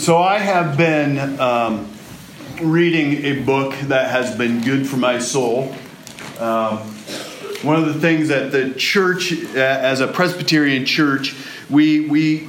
So 0.00 0.16
I 0.16 0.38
have 0.38 0.78
been 0.78 1.38
um, 1.38 1.92
reading 2.62 3.22
a 3.22 3.42
book 3.42 3.74
that 3.80 4.10
has 4.10 4.34
been 4.34 4.62
good 4.62 4.88
for 4.88 4.96
my 4.96 5.18
soul. 5.18 5.74
Um, 6.38 6.78
one 7.60 7.76
of 7.76 7.84
the 7.84 8.00
things 8.00 8.28
that 8.28 8.50
the 8.50 8.72
church, 8.72 9.30
as 9.54 10.00
a 10.00 10.06
Presbyterian 10.06 10.86
church, 10.86 11.36
we 11.68 12.08
we 12.08 12.48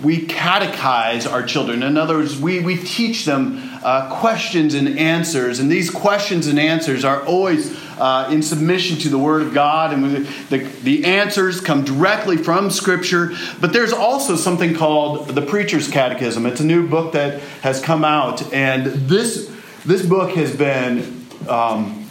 we 0.00 0.28
catechize 0.28 1.28
our 1.28 1.42
children. 1.42 1.82
In 1.82 1.96
other 1.96 2.18
words, 2.18 2.40
we, 2.40 2.60
we 2.60 2.76
teach 2.76 3.24
them 3.24 3.58
uh, 3.82 4.08
questions 4.20 4.74
and 4.74 4.96
answers, 4.96 5.58
and 5.58 5.68
these 5.68 5.90
questions 5.90 6.46
and 6.46 6.56
answers 6.56 7.04
are 7.04 7.26
always 7.26 7.76
uh, 8.00 8.30
in 8.30 8.42
submission 8.42 8.96
to 8.98 9.08
the 9.10 9.18
Word 9.18 9.42
of 9.42 9.52
God, 9.52 9.92
and 9.92 10.26
the, 10.48 10.58
the 10.82 11.04
answers 11.04 11.60
come 11.60 11.84
directly 11.84 12.38
from 12.38 12.70
Scripture. 12.70 13.32
But 13.60 13.72
there's 13.72 13.92
also 13.92 14.36
something 14.36 14.74
called 14.74 15.28
the 15.28 15.42
Preacher's 15.42 15.88
Catechism. 15.88 16.46
It's 16.46 16.60
a 16.60 16.64
new 16.64 16.88
book 16.88 17.12
that 17.12 17.40
has 17.62 17.80
come 17.80 18.04
out, 18.04 18.52
and 18.52 18.86
this, 18.86 19.54
this 19.84 20.04
book 20.04 20.30
has 20.30 20.56
been 20.56 21.26
um, 21.46 22.06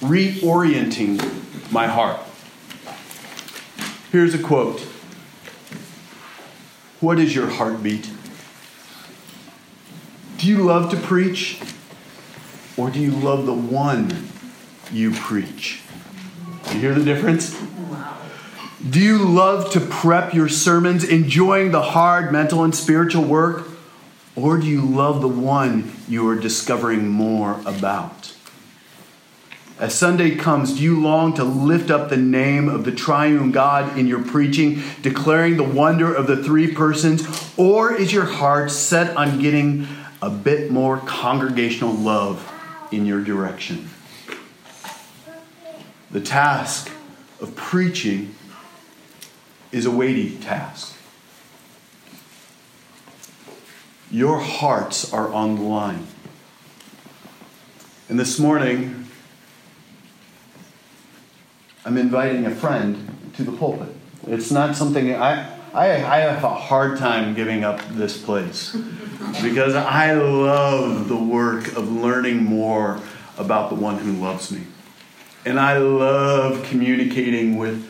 reorienting 0.00 1.72
my 1.72 1.86
heart. 1.86 2.20
Here's 4.12 4.34
a 4.34 4.42
quote 4.42 4.80
What 7.00 7.18
is 7.18 7.34
your 7.34 7.48
heartbeat? 7.48 8.10
Do 10.36 10.46
you 10.46 10.58
love 10.58 10.90
to 10.90 10.96
preach? 10.96 11.60
Or 12.76 12.88
do 12.90 12.98
you 12.98 13.10
love 13.10 13.44
the 13.44 13.52
one 13.52 14.29
you 14.92 15.12
preach. 15.12 15.82
You 16.72 16.80
hear 16.80 16.94
the 16.94 17.04
difference? 17.04 17.60
Do 18.88 18.98
you 18.98 19.18
love 19.18 19.72
to 19.72 19.80
prep 19.80 20.32
your 20.32 20.48
sermons, 20.48 21.04
enjoying 21.04 21.70
the 21.70 21.82
hard 21.82 22.32
mental 22.32 22.64
and 22.64 22.74
spiritual 22.74 23.24
work? 23.24 23.68
Or 24.34 24.56
do 24.56 24.66
you 24.66 24.80
love 24.80 25.20
the 25.20 25.28
one 25.28 25.92
you 26.08 26.26
are 26.28 26.36
discovering 26.36 27.08
more 27.08 27.60
about? 27.66 28.34
As 29.78 29.94
Sunday 29.94 30.34
comes, 30.34 30.76
do 30.76 30.82
you 30.82 30.98
long 31.00 31.34
to 31.34 31.44
lift 31.44 31.90
up 31.90 32.08
the 32.08 32.16
name 32.16 32.68
of 32.68 32.84
the 32.84 32.92
triune 32.92 33.50
God 33.50 33.98
in 33.98 34.06
your 34.06 34.22
preaching, 34.22 34.82
declaring 35.02 35.56
the 35.56 35.64
wonder 35.64 36.14
of 36.14 36.26
the 36.26 36.42
three 36.42 36.72
persons? 36.72 37.52
Or 37.58 37.92
is 37.92 38.12
your 38.12 38.26
heart 38.26 38.70
set 38.70 39.14
on 39.14 39.40
getting 39.40 39.88
a 40.22 40.30
bit 40.30 40.70
more 40.70 40.98
congregational 40.98 41.92
love 41.92 42.50
in 42.92 43.04
your 43.04 43.22
direction? 43.22 43.89
The 46.10 46.20
task 46.20 46.90
of 47.40 47.54
preaching 47.54 48.34
is 49.70 49.86
a 49.86 49.90
weighty 49.92 50.36
task. 50.38 50.96
Your 54.10 54.40
hearts 54.40 55.12
are 55.12 55.32
on 55.32 55.54
the 55.54 55.62
line. 55.62 56.06
And 58.08 58.18
this 58.18 58.40
morning, 58.40 59.06
I'm 61.84 61.96
inviting 61.96 62.44
a 62.44 62.50
friend 62.50 63.32
to 63.36 63.44
the 63.44 63.52
pulpit. 63.52 63.94
It's 64.26 64.50
not 64.50 64.74
something 64.74 65.14
I, 65.14 65.48
I, 65.72 65.90
I 66.04 66.18
have 66.18 66.42
a 66.42 66.54
hard 66.54 66.98
time 66.98 67.34
giving 67.34 67.62
up 67.62 67.80
this 67.90 68.20
place 68.20 68.72
because 69.42 69.76
I 69.76 70.14
love 70.14 71.08
the 71.08 71.16
work 71.16 71.68
of 71.76 71.88
learning 71.88 72.42
more 72.42 73.00
about 73.38 73.68
the 73.68 73.76
one 73.76 73.98
who 73.98 74.12
loves 74.14 74.50
me. 74.50 74.62
And 75.44 75.58
I 75.58 75.78
love 75.78 76.62
communicating 76.64 77.56
with 77.56 77.88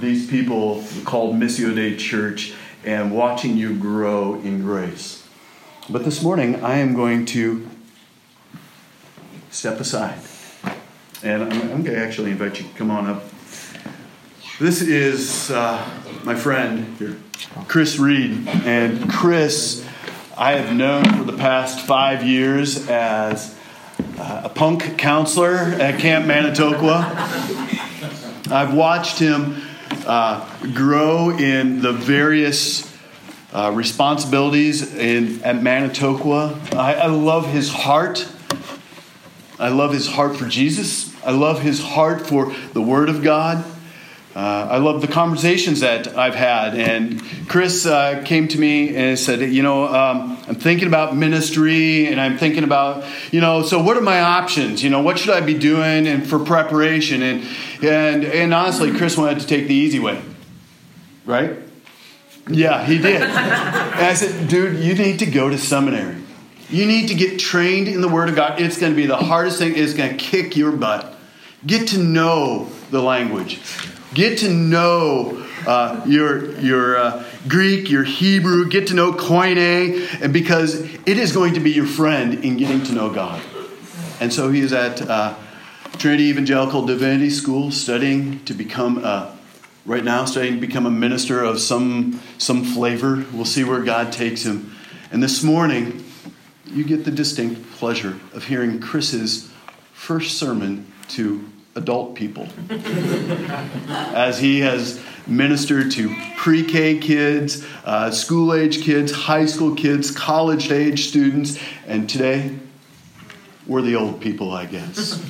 these 0.00 0.30
people 0.30 0.84
called 1.04 1.34
Missio 1.34 1.74
Dei 1.74 1.96
Church 1.96 2.54
and 2.84 3.10
watching 3.10 3.56
you 3.56 3.76
grow 3.76 4.34
in 4.36 4.62
grace. 4.62 5.26
But 5.90 6.04
this 6.04 6.22
morning, 6.22 6.62
I 6.62 6.76
am 6.76 6.94
going 6.94 7.26
to 7.26 7.68
step 9.50 9.80
aside. 9.80 10.18
And 11.24 11.42
I'm, 11.42 11.52
I'm 11.52 11.82
going 11.82 11.96
to 11.96 11.98
actually 11.98 12.30
invite 12.30 12.60
you 12.60 12.68
to 12.68 12.74
come 12.74 12.92
on 12.92 13.06
up. 13.06 13.24
This 14.60 14.80
is 14.80 15.50
uh, 15.50 15.84
my 16.22 16.36
friend 16.36 16.96
here, 16.98 17.16
Chris 17.66 17.98
Reed. 17.98 18.46
And 18.64 19.10
Chris, 19.10 19.84
I 20.38 20.52
have 20.52 20.72
known 20.72 21.04
for 21.16 21.24
the 21.24 21.36
past 21.36 21.84
five 21.84 22.24
years 22.24 22.88
as 22.88 23.58
uh, 24.22 24.42
a 24.44 24.48
punk 24.48 24.98
counselor 24.98 25.56
at 25.56 25.98
Camp 25.98 26.26
Manitoqua. 26.26 27.12
I've 28.50 28.72
watched 28.72 29.18
him 29.18 29.60
uh, 30.06 30.48
grow 30.74 31.30
in 31.30 31.82
the 31.82 31.92
various 31.92 32.88
uh, 33.52 33.72
responsibilities 33.74 34.94
in, 34.94 35.42
at 35.42 35.56
Manitoqua. 35.56 36.56
I, 36.72 36.94
I 36.94 37.06
love 37.06 37.48
his 37.48 37.70
heart. 37.70 38.28
I 39.58 39.70
love 39.70 39.92
his 39.92 40.06
heart 40.06 40.36
for 40.36 40.46
Jesus. 40.46 41.12
I 41.24 41.32
love 41.32 41.62
his 41.62 41.82
heart 41.82 42.24
for 42.24 42.54
the 42.74 42.82
Word 42.82 43.08
of 43.08 43.24
God. 43.24 43.64
Uh, 44.34 44.66
I 44.70 44.78
love 44.78 45.02
the 45.02 45.08
conversations 45.08 45.80
that 45.80 46.16
I've 46.16 46.34
had. 46.34 46.74
And 46.74 47.22
Chris 47.48 47.84
uh, 47.84 48.22
came 48.24 48.48
to 48.48 48.58
me 48.58 48.96
and 48.96 49.18
said, 49.18 49.40
You 49.40 49.62
know, 49.62 49.84
um, 49.86 50.38
I'm 50.48 50.54
thinking 50.54 50.88
about 50.88 51.14
ministry 51.14 52.06
and 52.06 52.18
I'm 52.18 52.38
thinking 52.38 52.64
about, 52.64 53.04
you 53.30 53.42
know, 53.42 53.62
so 53.62 53.82
what 53.82 53.96
are 53.98 54.02
my 54.02 54.20
options? 54.20 54.82
You 54.82 54.88
know, 54.88 55.02
what 55.02 55.18
should 55.18 55.34
I 55.34 55.42
be 55.42 55.58
doing 55.58 56.06
and 56.06 56.26
for 56.26 56.38
preparation? 56.38 57.22
And, 57.22 57.44
and, 57.82 58.24
and 58.24 58.54
honestly, 58.54 58.96
Chris 58.96 59.18
wanted 59.18 59.40
to 59.40 59.46
take 59.46 59.68
the 59.68 59.74
easy 59.74 59.98
way, 59.98 60.22
right? 61.26 61.58
Yeah, 62.48 62.84
he 62.84 62.96
did. 62.96 63.20
and 63.22 63.30
I 63.32 64.14
said, 64.14 64.48
Dude, 64.48 64.82
you 64.82 64.94
need 64.94 65.18
to 65.18 65.26
go 65.26 65.50
to 65.50 65.58
seminary. 65.58 66.16
You 66.70 66.86
need 66.86 67.08
to 67.08 67.14
get 67.14 67.38
trained 67.38 67.86
in 67.86 68.00
the 68.00 68.08
Word 68.08 68.30
of 68.30 68.34
God. 68.34 68.62
It's 68.62 68.78
going 68.78 68.92
to 68.92 68.96
be 68.96 69.04
the 69.04 69.16
hardest 69.16 69.58
thing, 69.58 69.76
it's 69.76 69.92
going 69.92 70.16
to 70.16 70.16
kick 70.16 70.56
your 70.56 70.72
butt. 70.72 71.18
Get 71.66 71.88
to 71.88 71.98
know 71.98 72.70
the 72.90 73.02
language. 73.02 73.60
Get 74.14 74.38
to 74.38 74.50
know 74.50 75.46
uh, 75.66 76.02
your, 76.06 76.58
your 76.60 76.98
uh, 76.98 77.24
Greek, 77.48 77.88
your 77.88 78.04
Hebrew, 78.04 78.68
get 78.68 78.88
to 78.88 78.94
know 78.94 79.12
Koine, 79.12 80.22
and 80.22 80.32
because 80.32 80.80
it 80.80 81.18
is 81.18 81.32
going 81.32 81.54
to 81.54 81.60
be 81.60 81.70
your 81.70 81.86
friend 81.86 82.44
in 82.44 82.56
getting 82.56 82.82
to 82.84 82.92
know 82.92 83.12
God. 83.12 83.42
And 84.20 84.32
so 84.32 84.50
he 84.50 84.60
is 84.60 84.72
at 84.72 85.00
uh, 85.02 85.34
Trinity 85.98 86.24
Evangelical 86.24 86.84
Divinity 86.84 87.30
School 87.30 87.70
studying 87.70 88.44
to 88.44 88.54
become 88.54 89.04
a, 89.04 89.36
right 89.86 90.04
now, 90.04 90.24
studying 90.24 90.54
to 90.56 90.60
become 90.60 90.86
a 90.86 90.90
minister 90.90 91.42
of 91.42 91.60
some, 91.60 92.20
some 92.38 92.64
flavor. 92.64 93.24
We'll 93.32 93.44
see 93.44 93.64
where 93.64 93.82
God 93.82 94.12
takes 94.12 94.42
him. 94.42 94.74
And 95.10 95.22
this 95.22 95.42
morning, 95.42 96.04
you 96.66 96.84
get 96.84 97.04
the 97.04 97.10
distinct 97.10 97.70
pleasure 97.72 98.18
of 98.32 98.44
hearing 98.44 98.80
Chris's 98.80 99.50
first 99.92 100.38
sermon 100.38 100.92
to 101.08 101.51
adult 101.74 102.14
people. 102.14 102.48
As 103.88 104.38
he 104.38 104.60
has 104.60 105.02
ministered 105.26 105.90
to 105.92 106.14
pre 106.36 106.64
K 106.64 106.98
kids, 106.98 107.66
uh, 107.84 108.10
school 108.10 108.52
age 108.54 108.82
kids, 108.82 109.12
high 109.12 109.46
school 109.46 109.74
kids, 109.74 110.10
college 110.10 110.70
age 110.70 111.08
students, 111.08 111.58
and 111.86 112.08
today 112.08 112.54
we're 113.66 113.82
the 113.82 113.96
old 113.96 114.20
people, 114.20 114.52
I 114.52 114.66
guess. 114.66 115.22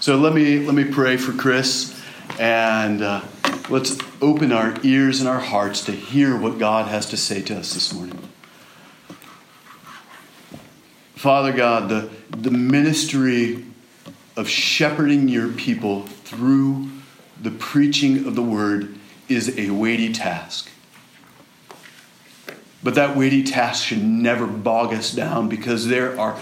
So 0.00 0.16
let 0.16 0.34
me, 0.34 0.58
let 0.58 0.74
me 0.74 0.84
pray 0.84 1.16
for 1.16 1.32
Chris 1.32 1.98
and 2.38 3.02
uh, 3.02 3.22
let's 3.68 3.98
open 4.20 4.52
our 4.52 4.74
ears 4.82 5.20
and 5.20 5.28
our 5.28 5.40
hearts 5.40 5.84
to 5.86 5.92
hear 5.92 6.36
what 6.36 6.58
God 6.58 6.88
has 6.88 7.06
to 7.10 7.16
say 7.16 7.42
to 7.42 7.56
us 7.56 7.74
this 7.74 7.92
morning. 7.92 8.18
Father 11.14 11.52
God, 11.52 11.88
the, 11.88 12.10
the 12.36 12.50
ministry 12.50 13.64
of 14.36 14.48
shepherding 14.48 15.28
your 15.28 15.48
people 15.48 16.02
through 16.02 16.88
the 17.40 17.50
preaching 17.50 18.26
of 18.26 18.34
the 18.34 18.42
word 18.42 18.96
is 19.28 19.58
a 19.58 19.70
weighty 19.70 20.12
task. 20.12 20.70
But 22.82 22.94
that 22.96 23.16
weighty 23.16 23.42
task 23.42 23.86
should 23.86 24.02
never 24.02 24.46
bog 24.46 24.92
us 24.92 25.12
down 25.12 25.48
because 25.48 25.86
there 25.86 26.18
are 26.20 26.38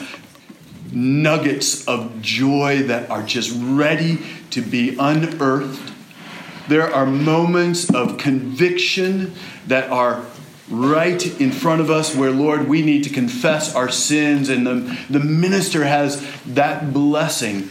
nuggets 0.90 1.86
of 1.86 2.20
joy 2.20 2.82
that 2.84 3.08
are 3.10 3.22
just 3.22 3.52
ready 3.56 4.18
to 4.50 4.60
be 4.60 4.96
unearthed. 4.98 5.92
There 6.68 6.92
are 6.92 7.06
moments 7.06 7.92
of 7.92 8.18
conviction 8.18 9.34
that 9.66 9.90
are 9.90 10.24
right 10.68 11.40
in 11.40 11.52
front 11.52 11.80
of 11.80 11.90
us 11.90 12.14
where, 12.14 12.30
Lord, 12.30 12.68
we 12.68 12.82
need 12.82 13.04
to 13.04 13.10
confess 13.10 13.74
our 13.74 13.90
sins, 13.90 14.48
and 14.48 14.66
the, 14.66 14.98
the 15.10 15.20
minister 15.20 15.84
has 15.84 16.26
that 16.46 16.92
blessing 16.92 17.70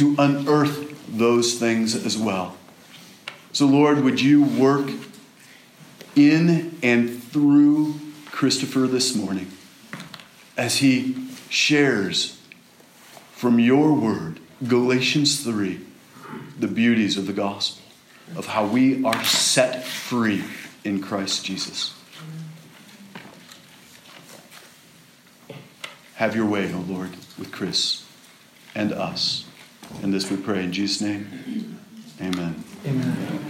to 0.00 0.16
unearth 0.18 0.96
those 1.14 1.58
things 1.58 1.94
as 1.94 2.16
well. 2.16 2.56
So, 3.52 3.66
Lord, 3.66 4.02
would 4.02 4.18
you 4.18 4.42
work 4.42 4.90
in 6.16 6.78
and 6.82 7.22
through 7.22 8.00
Christopher 8.30 8.86
this 8.86 9.14
morning 9.14 9.50
as 10.56 10.78
he 10.78 11.28
shares 11.50 12.40
from 13.32 13.58
your 13.58 13.92
word, 13.92 14.40
Galatians 14.66 15.44
3, 15.44 15.80
the 16.58 16.66
beauties 16.66 17.18
of 17.18 17.26
the 17.26 17.34
gospel, 17.34 17.82
of 18.36 18.46
how 18.46 18.64
we 18.64 19.04
are 19.04 19.22
set 19.22 19.84
free 19.84 20.42
in 20.82 21.02
Christ 21.02 21.44
Jesus. 21.44 21.92
Have 26.14 26.34
your 26.34 26.46
way, 26.46 26.72
O 26.72 26.78
oh 26.78 26.90
Lord, 26.90 27.10
with 27.38 27.52
Chris 27.52 28.06
and 28.74 28.94
us. 28.94 29.44
And 30.02 30.12
this 30.12 30.30
we 30.30 30.36
pray 30.36 30.64
in 30.64 30.72
Jesus' 30.72 31.00
name. 31.00 31.78
Amen. 32.20 32.64
Amen. 32.86 33.40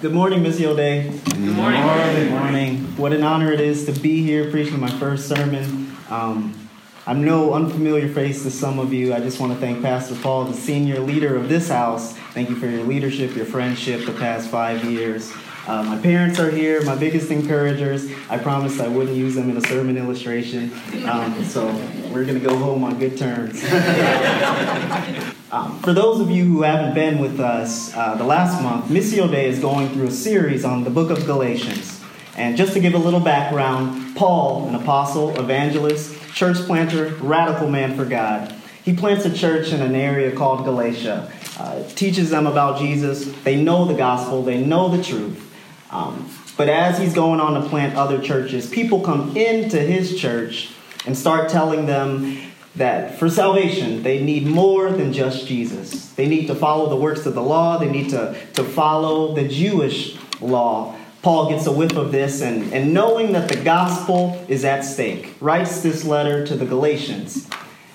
Good 0.00 0.12
morning, 0.12 0.44
Missio 0.44 0.76
Dei. 0.76 1.10
Good 1.24 1.38
morning. 1.56 1.82
Good 1.82 2.30
morning. 2.30 2.96
What 2.96 3.12
an 3.12 3.24
honor 3.24 3.52
it 3.52 3.60
is 3.60 3.84
to 3.86 3.92
be 3.92 4.22
here 4.22 4.48
preaching 4.50 4.78
my 4.78 4.90
first 4.90 5.28
sermon. 5.28 5.96
Um, 6.08 6.68
I'm 7.04 7.24
no 7.24 7.54
unfamiliar 7.54 8.08
face 8.08 8.42
to 8.44 8.50
some 8.50 8.78
of 8.78 8.92
you. 8.92 9.12
I 9.12 9.20
just 9.20 9.40
want 9.40 9.52
to 9.52 9.58
thank 9.58 9.82
Pastor 9.82 10.14
Paul, 10.14 10.44
the 10.44 10.54
senior 10.54 11.00
leader 11.00 11.34
of 11.34 11.48
this 11.48 11.68
house. 11.68 12.12
Thank 12.32 12.50
you 12.50 12.56
for 12.56 12.66
your 12.66 12.84
leadership, 12.84 13.34
your 13.34 13.46
friendship 13.46 14.06
the 14.06 14.12
past 14.12 14.50
five 14.50 14.84
years. 14.84 15.32
Uh, 15.68 15.82
my 15.82 15.98
parents 15.98 16.40
are 16.40 16.50
here, 16.50 16.82
my 16.84 16.96
biggest 16.96 17.30
encouragers. 17.30 18.10
I 18.30 18.38
promised 18.38 18.80
I 18.80 18.88
wouldn't 18.88 19.14
use 19.14 19.34
them 19.34 19.50
in 19.50 19.56
a 19.58 19.60
sermon 19.60 19.98
illustration. 19.98 20.72
Um, 21.04 21.44
so 21.44 21.66
we're 22.10 22.24
going 22.24 22.40
to 22.40 22.46
go 22.46 22.56
home 22.56 22.82
on 22.84 22.98
good 22.98 23.18
terms. 23.18 23.62
um, 25.52 25.78
for 25.80 25.92
those 25.92 26.20
of 26.20 26.30
you 26.30 26.46
who 26.46 26.62
haven't 26.62 26.94
been 26.94 27.18
with 27.18 27.38
us, 27.38 27.94
uh, 27.94 28.14
the 28.14 28.24
last 28.24 28.62
month, 28.62 28.86
Missio 28.86 29.30
Dei 29.30 29.46
is 29.46 29.58
going 29.58 29.90
through 29.90 30.06
a 30.06 30.10
series 30.10 30.64
on 30.64 30.84
the 30.84 30.90
book 30.90 31.10
of 31.10 31.26
Galatians. 31.26 32.02
And 32.34 32.56
just 32.56 32.72
to 32.72 32.80
give 32.80 32.94
a 32.94 32.98
little 32.98 33.20
background, 33.20 34.16
Paul, 34.16 34.68
an 34.68 34.74
apostle, 34.74 35.38
evangelist, 35.38 36.32
church 36.32 36.56
planter, 36.56 37.08
radical 37.16 37.68
man 37.68 37.94
for 37.94 38.06
God, 38.06 38.54
he 38.84 38.94
plants 38.94 39.26
a 39.26 39.34
church 39.34 39.70
in 39.70 39.82
an 39.82 39.94
area 39.94 40.34
called 40.34 40.64
Galatia, 40.64 41.30
uh, 41.58 41.82
teaches 41.90 42.30
them 42.30 42.46
about 42.46 42.78
Jesus. 42.78 43.30
They 43.42 43.62
know 43.62 43.84
the 43.84 43.92
gospel, 43.92 44.42
they 44.42 44.64
know 44.64 44.88
the 44.88 45.02
truth. 45.02 45.44
Um, 45.90 46.30
but 46.56 46.68
as 46.68 46.98
he's 46.98 47.14
going 47.14 47.40
on 47.40 47.60
to 47.60 47.68
plant 47.68 47.96
other 47.96 48.20
churches, 48.20 48.68
people 48.68 49.00
come 49.00 49.36
into 49.36 49.78
his 49.78 50.20
church 50.20 50.70
and 51.06 51.16
start 51.16 51.48
telling 51.48 51.86
them 51.86 52.38
that 52.76 53.18
for 53.18 53.28
salvation, 53.28 54.02
they 54.02 54.22
need 54.22 54.46
more 54.46 54.90
than 54.90 55.12
just 55.12 55.46
Jesus. 55.46 56.10
They 56.12 56.26
need 56.26 56.46
to 56.46 56.54
follow 56.54 56.88
the 56.88 56.96
works 56.96 57.26
of 57.26 57.34
the 57.34 57.42
law, 57.42 57.78
they 57.78 57.90
need 57.90 58.10
to, 58.10 58.36
to 58.54 58.64
follow 58.64 59.34
the 59.34 59.46
Jewish 59.48 60.16
law. 60.40 60.94
Paul 61.22 61.50
gets 61.50 61.66
a 61.66 61.72
whiff 61.72 61.96
of 61.96 62.12
this, 62.12 62.40
and, 62.40 62.72
and 62.72 62.94
knowing 62.94 63.32
that 63.32 63.48
the 63.48 63.56
gospel 63.56 64.44
is 64.48 64.64
at 64.64 64.82
stake, 64.82 65.34
writes 65.40 65.82
this 65.82 66.04
letter 66.04 66.46
to 66.46 66.54
the 66.54 66.64
Galatians. 66.64 67.48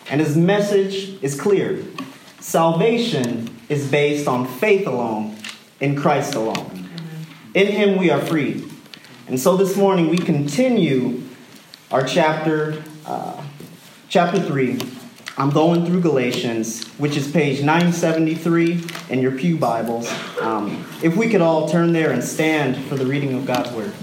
And 0.10 0.20
his 0.20 0.36
message 0.36 1.24
is 1.24 1.40
clear 1.40 1.84
salvation 2.40 3.58
is 3.70 3.90
based 3.90 4.28
on 4.28 4.46
faith 4.46 4.86
alone, 4.86 5.38
in 5.80 5.96
Christ 5.96 6.36
alone. 6.36 6.83
In 7.54 7.68
him 7.68 8.00
we 8.00 8.10
are 8.10 8.20
free. 8.20 8.68
And 9.28 9.40
so 9.40 9.56
this 9.56 9.78
morning 9.78 10.10
we 10.10 10.18
continue 10.18 11.22
our 11.92 12.04
chapter, 12.04 12.84
uh, 13.06 13.44
chapter 14.10 14.42
3. 14.42 14.80
I'm 15.38 15.52
going 15.52 15.86
through 15.86 16.02
Galatians, 16.02 16.88
which 16.98 17.16
is 17.16 17.32
page 17.32 17.60
973 17.60 18.84
in 19.10 19.20
your 19.20 19.34
Pew 19.34 19.58
Bibles. 19.58 20.12
Um, 20.42 20.84
if 21.04 21.16
we 21.16 21.30
could 21.30 21.42
all 21.42 21.70
turn 21.70 21.94
there 21.94 22.12
and 22.12 22.24
stand 22.24 22.76
for 22.86 22.96
the 22.96 23.06
reading 23.06 23.36
of 23.36 23.46
God's 23.46 23.72
Word. 23.72 23.94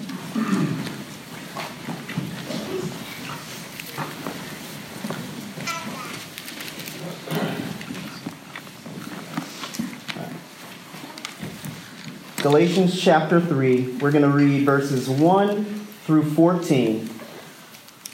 Galatians 12.42 12.98
chapter 12.98 13.38
3, 13.38 13.98
we're 13.98 14.10
going 14.10 14.22
to 14.22 14.30
read 14.30 14.64
verses 14.64 15.10
1 15.10 15.62
through 16.06 16.30
14. 16.30 17.10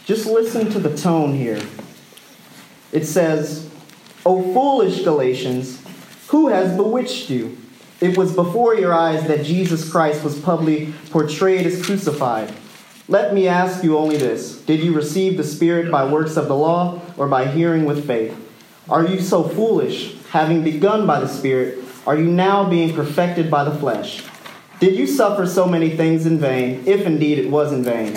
Just 0.05 0.26
listen 0.26 0.69
to 0.70 0.81
the 0.81 0.96
tone 0.96 1.32
here. 1.32 1.62
It 2.90 3.05
says, 3.05 3.70
O 4.25 4.43
foolish 4.52 5.05
Galatians, 5.05 5.81
who 6.26 6.49
has 6.49 6.76
bewitched 6.76 7.31
you? 7.31 7.56
It 8.00 8.19
was 8.19 8.34
before 8.34 8.75
your 8.75 8.93
eyes 8.93 9.28
that 9.28 9.44
Jesus 9.44 9.88
Christ 9.88 10.25
was 10.25 10.37
publicly 10.40 10.93
portrayed 11.11 11.64
as 11.64 11.87
crucified. 11.87 12.52
Let 13.06 13.32
me 13.32 13.46
ask 13.46 13.84
you 13.84 13.96
only 13.96 14.17
this 14.17 14.61
Did 14.62 14.81
you 14.81 14.93
receive 14.93 15.37
the 15.37 15.44
Spirit 15.44 15.88
by 15.88 16.05
works 16.05 16.37
of 16.37 16.49
the 16.49 16.56
law 16.56 17.00
or 17.17 17.28
by 17.28 17.46
hearing 17.46 17.84
with 17.84 18.08
faith? 18.08 18.37
Are 18.88 19.06
you 19.06 19.20
so 19.20 19.44
foolish, 19.44 20.17
having 20.31 20.64
begun 20.64 21.06
by 21.06 21.20
the 21.20 21.28
Spirit? 21.28 21.86
Are 22.06 22.17
you 22.17 22.25
now 22.25 22.69
being 22.69 22.94
perfected 22.94 23.50
by 23.50 23.64
the 23.64 23.75
flesh? 23.76 24.25
Did 24.79 24.97
you 24.97 25.06
suffer 25.06 25.47
so 25.47 25.67
many 25.67 25.91
things 25.91 26.26
in 26.26 26.38
vain, 26.38 26.85
if 26.87 27.06
indeed 27.06 27.38
it 27.38 27.50
was 27.50 27.73
in 27.73 27.82
vain? 27.82 28.12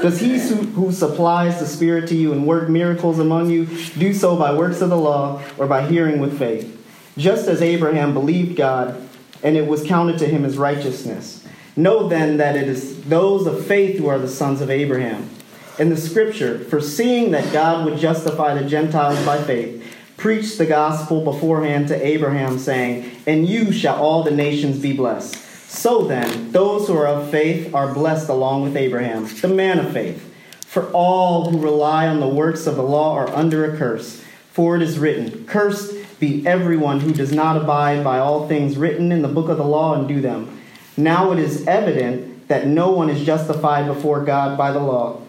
Does 0.00 0.20
he 0.20 0.38
who 0.38 0.92
supplies 0.92 1.58
the 1.58 1.66
Spirit 1.66 2.08
to 2.08 2.14
you 2.14 2.32
and 2.32 2.46
work 2.46 2.68
miracles 2.68 3.18
among 3.18 3.50
you 3.50 3.66
do 3.98 4.12
so 4.12 4.36
by 4.36 4.54
works 4.54 4.80
of 4.80 4.90
the 4.90 4.98
law 4.98 5.42
or 5.58 5.66
by 5.66 5.86
hearing 5.86 6.20
with 6.20 6.38
faith? 6.38 6.78
Just 7.16 7.48
as 7.48 7.62
Abraham 7.62 8.12
believed 8.12 8.56
God, 8.56 9.08
and 9.42 9.56
it 9.56 9.66
was 9.66 9.84
counted 9.84 10.18
to 10.18 10.26
him 10.26 10.44
as 10.44 10.56
righteousness. 10.56 11.46
Know 11.74 12.08
then 12.08 12.36
that 12.36 12.56
it 12.56 12.68
is 12.68 13.02
those 13.04 13.46
of 13.46 13.66
faith 13.66 13.98
who 13.98 14.06
are 14.06 14.18
the 14.18 14.28
sons 14.28 14.60
of 14.60 14.70
Abraham. 14.70 15.30
In 15.78 15.88
the 15.88 15.96
scripture, 15.96 16.58
foreseeing 16.58 17.30
that 17.30 17.52
God 17.52 17.86
would 17.86 17.98
justify 17.98 18.54
the 18.54 18.68
Gentiles 18.68 19.24
by 19.24 19.42
faith, 19.42 19.81
preached 20.22 20.56
the 20.56 20.64
gospel 20.64 21.24
beforehand 21.24 21.88
to 21.88 22.06
Abraham, 22.06 22.56
saying, 22.56 23.10
In 23.26 23.44
you 23.44 23.72
shall 23.72 24.00
all 24.00 24.22
the 24.22 24.30
nations 24.30 24.78
be 24.78 24.92
blessed. 24.92 25.34
So 25.68 26.06
then, 26.06 26.52
those 26.52 26.86
who 26.86 26.96
are 26.96 27.08
of 27.08 27.28
faith 27.32 27.74
are 27.74 27.92
blessed 27.92 28.28
along 28.28 28.62
with 28.62 28.76
Abraham, 28.76 29.26
the 29.40 29.48
man 29.48 29.80
of 29.80 29.92
faith. 29.92 30.32
For 30.64 30.88
all 30.92 31.50
who 31.50 31.58
rely 31.58 32.06
on 32.06 32.20
the 32.20 32.28
works 32.28 32.68
of 32.68 32.76
the 32.76 32.84
law 32.84 33.14
are 33.16 33.34
under 33.34 33.64
a 33.64 33.76
curse. 33.76 34.22
For 34.52 34.76
it 34.76 34.82
is 34.82 34.96
written, 34.96 35.44
Cursed 35.44 36.20
be 36.20 36.46
everyone 36.46 37.00
who 37.00 37.12
does 37.12 37.32
not 37.32 37.56
abide 37.56 38.04
by 38.04 38.20
all 38.20 38.46
things 38.46 38.78
written 38.78 39.10
in 39.10 39.22
the 39.22 39.28
book 39.28 39.48
of 39.48 39.56
the 39.56 39.64
law 39.64 39.96
and 39.96 40.06
do 40.06 40.20
them. 40.20 40.56
Now 40.96 41.32
it 41.32 41.40
is 41.40 41.66
evident 41.66 42.46
that 42.46 42.68
no 42.68 42.92
one 42.92 43.10
is 43.10 43.26
justified 43.26 43.88
before 43.88 44.24
God 44.24 44.56
by 44.56 44.70
the 44.70 44.78
law. 44.78 45.20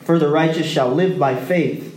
For 0.00 0.18
the 0.18 0.28
righteous 0.28 0.66
shall 0.66 0.88
live 0.92 1.16
by 1.16 1.36
faith. 1.36 1.91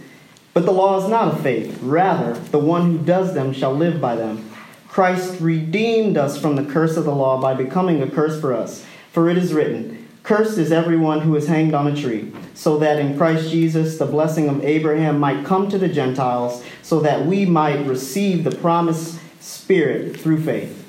But 0.56 0.66
the 0.66 0.72
law 0.72 1.04
is 1.04 1.10
not 1.10 1.28
of 1.28 1.42
faith. 1.44 1.80
Rather, 1.82 2.32
the 2.34 2.60
one 2.60 2.90
who 2.90 2.98
does 2.98 3.34
them 3.34 3.52
shall 3.52 3.74
live 3.74 4.00
by 4.00 4.16
them. 4.16 4.50
Christ 4.88 5.42
redeemed 5.42 6.16
us 6.16 6.40
from 6.40 6.56
the 6.56 6.64
curse 6.64 6.96
of 6.96 7.04
the 7.04 7.14
law 7.14 7.42
by 7.42 7.54
becoming 7.54 8.02
a 8.02 8.10
curse 8.10 8.40
for 8.40 8.54
us. 8.54 8.86
For 9.12 9.30
it 9.30 9.38
is 9.38 9.54
written, 9.54 10.08
Cursed 10.24 10.58
is 10.58 10.72
everyone 10.72 11.20
who 11.20 11.36
is 11.36 11.48
hanged 11.48 11.74
on 11.74 11.88
a 11.88 11.96
tree, 11.96 12.32
so 12.54 12.78
that 12.78 13.00
in 13.00 13.18
Christ 13.18 13.52
Jesus 13.52 13.98
the 13.98 14.06
blessing 14.06 14.48
of 14.48 14.64
Abraham 14.64 15.20
might 15.20 15.46
come 15.46 15.68
to 15.68 15.78
the 15.78 15.90
Gentiles, 15.90 16.64
so 16.82 17.02
that 17.02 17.26
we 17.26 17.46
might 17.46 17.86
receive 17.86 18.46
the 18.46 18.56
promised 18.56 19.20
Spirit 19.42 20.18
through 20.18 20.42
faith. 20.42 20.82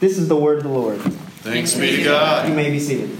This 0.00 0.16
is 0.16 0.28
the 0.28 0.36
word 0.36 0.56
of 0.56 0.62
the 0.64 0.70
Lord. 0.70 0.98
Thanks 1.42 1.74
be 1.74 1.96
to 1.96 2.02
God. 2.02 2.48
You 2.48 2.54
may 2.54 2.70
be 2.70 2.80
seated. 2.80 3.10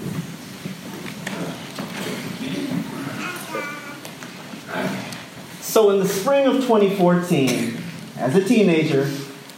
So, 5.69 5.91
in 5.91 5.99
the 5.99 6.09
spring 6.09 6.47
of 6.47 6.63
2014, 6.63 7.77
as 8.17 8.35
a 8.35 8.43
teenager, 8.43 9.07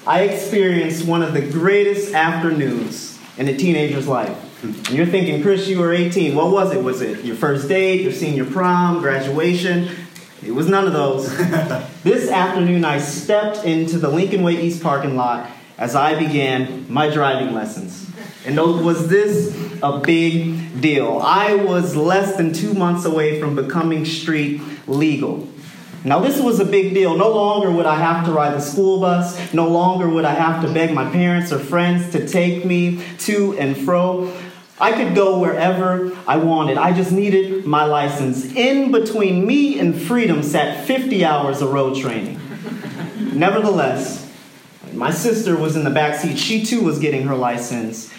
I 0.04 0.22
experienced 0.22 1.06
one 1.06 1.22
of 1.22 1.34
the 1.34 1.40
greatest 1.40 2.14
afternoons 2.14 3.16
in 3.38 3.46
a 3.46 3.56
teenager's 3.56 4.08
life. 4.08 4.64
And 4.64 4.90
you're 4.90 5.06
thinking, 5.06 5.40
Chris, 5.40 5.68
you 5.68 5.78
were 5.78 5.92
18. 5.92 6.34
What 6.34 6.50
was 6.50 6.74
it? 6.74 6.82
Was 6.82 7.00
it 7.00 7.24
your 7.24 7.36
first 7.36 7.68
date, 7.68 8.00
your 8.00 8.10
senior 8.10 8.44
prom, 8.44 9.00
graduation? 9.00 9.88
It 10.44 10.50
was 10.50 10.66
none 10.66 10.88
of 10.88 10.94
those. 10.94 11.28
this 12.02 12.28
afternoon, 12.28 12.84
I 12.84 12.98
stepped 12.98 13.64
into 13.64 13.96
the 13.96 14.08
Lincoln 14.08 14.42
Way 14.42 14.60
East 14.60 14.82
parking 14.82 15.14
lot 15.14 15.48
as 15.78 15.94
I 15.94 16.18
began 16.18 16.92
my 16.92 17.08
driving 17.08 17.54
lessons. 17.54 18.10
And 18.44 18.56
was 18.56 19.06
this 19.06 19.56
a 19.80 20.00
big 20.00 20.80
deal? 20.80 21.20
I 21.22 21.54
was 21.54 21.94
less 21.94 22.36
than 22.36 22.52
two 22.52 22.74
months 22.74 23.04
away 23.04 23.38
from 23.38 23.54
becoming 23.54 24.04
street 24.04 24.60
legal. 24.88 25.48
Now, 26.02 26.18
this 26.20 26.40
was 26.40 26.60
a 26.60 26.64
big 26.64 26.94
deal. 26.94 27.16
No 27.16 27.30
longer 27.30 27.70
would 27.70 27.84
I 27.84 27.96
have 27.96 28.24
to 28.24 28.32
ride 28.32 28.54
the 28.54 28.60
school 28.60 29.00
bus. 29.00 29.52
No 29.52 29.68
longer 29.68 30.08
would 30.08 30.24
I 30.24 30.32
have 30.32 30.64
to 30.64 30.72
beg 30.72 30.94
my 30.94 31.10
parents 31.10 31.52
or 31.52 31.58
friends 31.58 32.10
to 32.12 32.26
take 32.26 32.64
me 32.64 33.02
to 33.18 33.56
and 33.58 33.76
fro. 33.76 34.32
I 34.80 34.92
could 34.92 35.14
go 35.14 35.38
wherever 35.38 36.16
I 36.26 36.38
wanted. 36.38 36.78
I 36.78 36.94
just 36.94 37.12
needed 37.12 37.66
my 37.66 37.84
license. 37.84 38.46
In 38.54 38.90
between 38.90 39.46
me 39.46 39.78
and 39.78 40.00
freedom 40.00 40.42
sat 40.42 40.86
50 40.86 41.22
hours 41.22 41.60
of 41.60 41.70
road 41.70 41.96
training. 41.96 42.40
Nevertheless, 43.34 44.26
my 44.94 45.10
sister 45.10 45.54
was 45.54 45.76
in 45.76 45.84
the 45.84 45.90
back 45.90 46.18
seat. 46.18 46.38
She 46.38 46.64
too 46.64 46.82
was 46.82 46.98
getting 46.98 47.26
her 47.26 47.34
license. 47.34 48.10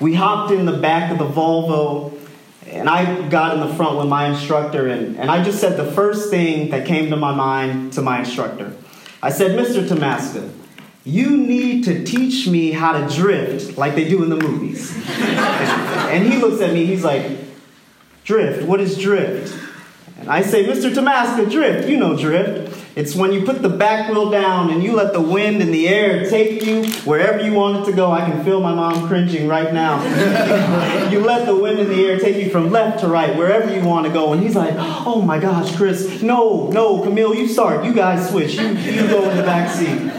We 0.00 0.14
hopped 0.14 0.50
in 0.50 0.66
the 0.66 0.78
back 0.78 1.12
of 1.12 1.18
the 1.18 1.28
Volvo 1.28 2.19
and 2.66 2.88
I 2.88 3.28
got 3.28 3.54
in 3.54 3.60
the 3.60 3.74
front 3.74 3.98
with 3.98 4.08
my 4.08 4.28
instructor, 4.28 4.88
and, 4.88 5.16
and 5.16 5.30
I 5.30 5.42
just 5.42 5.60
said 5.60 5.76
the 5.76 5.90
first 5.92 6.30
thing 6.30 6.70
that 6.70 6.86
came 6.86 7.10
to 7.10 7.16
my 7.16 7.34
mind 7.34 7.94
to 7.94 8.02
my 8.02 8.20
instructor. 8.20 8.74
I 9.22 9.30
said, 9.30 9.58
Mr. 9.58 9.86
Tamaska, 9.86 10.50
you 11.04 11.36
need 11.36 11.84
to 11.84 12.04
teach 12.04 12.46
me 12.46 12.70
how 12.70 12.92
to 12.92 13.14
drift 13.14 13.78
like 13.78 13.94
they 13.94 14.08
do 14.08 14.22
in 14.22 14.30
the 14.30 14.36
movies. 14.36 14.94
and 15.08 16.30
he 16.30 16.38
looks 16.38 16.60
at 16.60 16.72
me, 16.72 16.86
he's 16.86 17.04
like, 17.04 17.38
Drift. 18.24 18.66
What 18.66 18.80
is 18.80 18.96
drift? 18.96 19.58
And 20.18 20.28
I 20.28 20.42
say, 20.42 20.64
Mr. 20.64 20.94
Tamaska, 20.94 21.50
drift. 21.50 21.88
You 21.88 21.96
know 21.96 22.16
drift. 22.16 22.79
It's 22.96 23.14
when 23.14 23.32
you 23.32 23.44
put 23.44 23.62
the 23.62 23.68
back 23.68 24.10
wheel 24.10 24.30
down 24.30 24.70
and 24.70 24.82
you 24.82 24.94
let 24.94 25.12
the 25.12 25.20
wind 25.20 25.62
and 25.62 25.72
the 25.72 25.88
air 25.88 26.28
take 26.28 26.64
you 26.64 26.84
wherever 27.04 27.40
you 27.40 27.52
want 27.52 27.82
it 27.82 27.90
to 27.90 27.96
go. 27.96 28.10
I 28.10 28.28
can 28.28 28.44
feel 28.44 28.60
my 28.60 28.74
mom 28.74 29.06
cringing 29.06 29.46
right 29.46 29.72
now. 29.72 30.02
you 31.10 31.20
let 31.20 31.46
the 31.46 31.54
wind 31.54 31.78
and 31.78 31.88
the 31.88 32.04
air 32.04 32.18
take 32.18 32.42
you 32.42 32.50
from 32.50 32.70
left 32.70 33.00
to 33.00 33.08
right, 33.08 33.36
wherever 33.36 33.72
you 33.72 33.86
want 33.86 34.06
to 34.06 34.12
go. 34.12 34.32
And 34.32 34.42
he's 34.42 34.56
like, 34.56 34.74
oh 34.76 35.22
my 35.22 35.38
gosh, 35.38 35.74
Chris, 35.76 36.20
no, 36.20 36.68
no, 36.70 37.02
Camille, 37.02 37.34
you 37.34 37.46
start. 37.46 37.84
You 37.84 37.94
guys 37.94 38.28
switch. 38.28 38.54
You, 38.54 38.68
you 38.68 39.06
go 39.06 39.30
in 39.30 39.36
the 39.36 39.44
back 39.44 39.70
seat. 39.70 40.10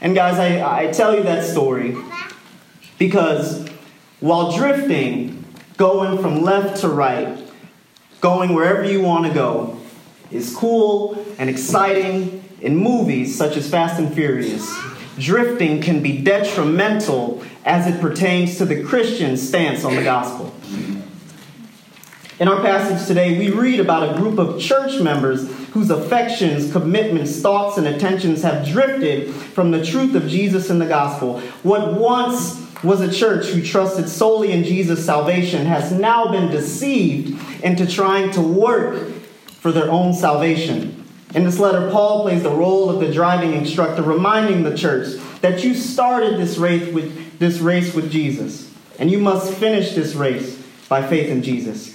And 0.00 0.14
guys, 0.14 0.38
I, 0.38 0.84
I 0.84 0.90
tell 0.90 1.14
you 1.14 1.22
that 1.24 1.44
story 1.44 1.96
because 2.98 3.68
while 4.20 4.56
drifting, 4.56 5.44
going 5.76 6.20
from 6.22 6.42
left 6.42 6.80
to 6.80 6.88
right, 6.88 7.38
going 8.20 8.54
wherever 8.54 8.84
you 8.84 9.02
want 9.02 9.26
to 9.26 9.34
go, 9.34 9.77
is 10.30 10.54
cool 10.54 11.24
and 11.38 11.48
exciting 11.48 12.44
in 12.60 12.76
movies 12.76 13.36
such 13.36 13.56
as 13.56 13.68
Fast 13.70 13.98
and 13.98 14.12
Furious. 14.12 14.76
Drifting 15.18 15.82
can 15.82 16.02
be 16.02 16.18
detrimental 16.18 17.42
as 17.64 17.86
it 17.86 18.00
pertains 18.00 18.58
to 18.58 18.64
the 18.64 18.82
Christian 18.82 19.36
stance 19.36 19.84
on 19.84 19.96
the 19.96 20.02
gospel. 20.02 20.54
In 22.40 22.46
our 22.46 22.60
passage 22.60 23.04
today, 23.08 23.36
we 23.36 23.50
read 23.50 23.80
about 23.80 24.14
a 24.14 24.20
group 24.20 24.38
of 24.38 24.60
church 24.60 25.00
members 25.00 25.52
whose 25.70 25.90
affections, 25.90 26.70
commitments, 26.70 27.40
thoughts, 27.40 27.78
and 27.78 27.86
attentions 27.88 28.42
have 28.42 28.66
drifted 28.66 29.34
from 29.34 29.72
the 29.72 29.84
truth 29.84 30.14
of 30.14 30.28
Jesus 30.28 30.70
and 30.70 30.80
the 30.80 30.86
gospel. 30.86 31.40
What 31.64 31.94
once 31.94 32.64
was 32.84 33.00
a 33.00 33.12
church 33.12 33.46
who 33.46 33.60
trusted 33.60 34.08
solely 34.08 34.52
in 34.52 34.62
Jesus' 34.62 35.04
salvation 35.04 35.66
has 35.66 35.90
now 35.90 36.30
been 36.30 36.48
deceived 36.48 37.40
into 37.64 37.86
trying 37.86 38.30
to 38.32 38.40
work 38.40 39.17
for 39.68 39.72
their 39.72 39.90
own 39.90 40.14
salvation. 40.14 41.04
In 41.34 41.44
this 41.44 41.58
letter, 41.58 41.90
Paul 41.90 42.22
plays 42.22 42.42
the 42.42 42.48
role 42.48 42.88
of 42.88 43.00
the 43.00 43.12
driving 43.12 43.52
instructor, 43.52 44.00
reminding 44.00 44.62
the 44.62 44.74
church 44.74 45.20
that 45.42 45.62
you 45.62 45.74
started 45.74 46.38
this 46.38 46.56
race 46.56 46.90
with, 46.90 47.38
this 47.38 47.58
race 47.58 47.94
with 47.94 48.10
Jesus, 48.10 48.72
and 48.98 49.10
you 49.10 49.18
must 49.18 49.52
finish 49.52 49.92
this 49.92 50.14
race 50.14 50.56
by 50.88 51.06
faith 51.06 51.28
in 51.28 51.42
Jesus. 51.42 51.94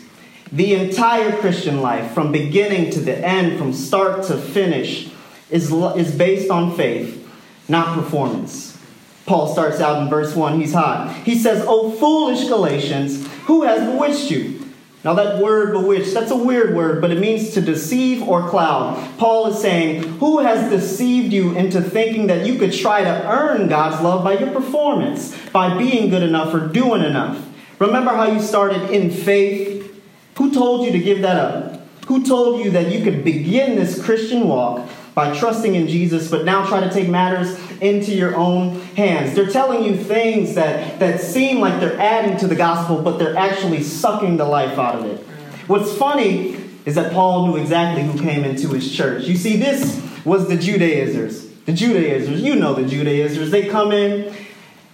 The 0.51 0.75
entire 0.75 1.36
Christian 1.39 1.82
life, 1.82 2.12
from 2.12 2.32
beginning 2.32 2.92
to 2.92 3.00
the 3.00 3.18
end, 3.18 3.58
from 3.58 3.74
start 3.74 4.22
to 4.25 4.38
finish, 4.38 5.10
is, 5.50 5.72
is 5.72 6.13
based 6.13 6.51
on 6.51 6.75
faith, 6.77 7.27
not 7.68 7.96
performance. 7.96 8.77
Paul 9.25 9.51
starts 9.51 9.80
out 9.80 10.03
in 10.03 10.10
verse 10.10 10.36
1, 10.36 10.62
he's 10.62 10.74
hot. 10.74 11.12
He 11.25 11.39
says, 11.39 11.65
O 11.68 11.89
foolish 11.89 12.48
Galatians, 12.50 13.25
who 13.46 13.63
has 13.63 13.84
bewitched 13.89 14.30
you? 14.30 14.62
Now, 15.04 15.14
that 15.16 15.42
word 15.42 15.74
bewitched, 15.74 16.14
that's 16.14 16.32
a 16.32 16.38
weird 16.38 16.74
word, 16.74 17.02
but 17.02 17.12
it 17.12 17.20
means 17.20 17.50
to 17.56 17.62
deceive 17.62 18.24
or 18.24 18.48
cloud. 18.50 19.18
Paul 19.18 19.48
is 19.48 19.62
saying, 19.62 20.04
Who 20.20 20.40
has 20.40 20.70
deceived 20.70 21.34
you 21.34 21.58
into 21.58 21.82
thinking 21.82 22.28
that 22.28 22.46
you 22.46 22.58
could 22.58 22.72
try 22.72 23.04
to 23.04 23.30
earn 23.30 23.68
God's 23.68 24.02
love 24.02 24.24
by 24.24 24.38
your 24.38 24.52
performance, 24.52 25.38
by 25.50 25.78
being 25.78 26.10
good 26.10 26.24
enough 26.24 26.54
or 26.54 26.68
doing 26.68 27.04
enough? 27.04 27.46
Remember 27.80 28.12
how 28.12 28.32
you 28.32 28.40
started 28.40 28.92
in 28.92 29.10
faith? 29.10 30.02
Who 30.38 30.54
told 30.54 30.86
you 30.86 30.94
to 30.94 31.00
give 31.00 31.22
that 31.22 31.36
up? 31.36 31.82
Who 32.08 32.26
told 32.26 32.64
you 32.64 32.72
that 32.72 32.90
you 32.90 33.04
could 33.04 33.26
begin 33.26 33.76
this 33.76 34.02
Christian 34.02 34.48
walk 34.48 34.88
by 35.15 35.36
trusting 35.38 35.75
in 35.75 35.88
Jesus, 35.88 36.29
but 36.29 36.46
now 36.46 36.65
try 36.65 36.79
to 36.79 36.89
take 36.89 37.08
matters 37.08 37.60
into 37.79 38.12
your 38.13 38.36
own 38.36 38.79
hands. 38.96 39.36
They're 39.36 39.50
telling 39.50 39.84
you 39.84 39.96
things 39.96 40.55
that, 40.55 41.00
that 41.00 41.22
seem 41.22 41.60
like 41.60 41.79
they're 41.79 42.00
adding 42.00 42.38
to 42.38 42.48
the 42.48 42.55
gospel, 42.55 43.01
but 43.01 43.17
they're 43.17 43.38
actually 43.38 43.84
sucking 43.84 44.38
the 44.38 44.46
life 44.46 44.77
out 44.79 44.96
of 44.96 45.05
it. 45.05 45.20
What's 45.67 45.96
funny 45.96 46.58
is 46.86 46.96
that 46.96 47.13
Paul 47.13 47.48
knew 47.48 47.58
exactly 47.58 48.03
who 48.03 48.20
came 48.20 48.43
into 48.43 48.70
his 48.70 48.91
church. 48.91 49.25
You 49.25 49.38
see, 49.38 49.58
this 49.58 50.01
was 50.25 50.48
the 50.48 50.58
Judaizers. 50.58 51.48
The 51.65 51.74
Judaizers, 51.74 52.41
you 52.41 52.55
know 52.55 52.74
the 52.74 52.88
Judaizers. 52.88 53.51
They 53.51 53.67
come 53.67 53.91
in, 53.91 54.36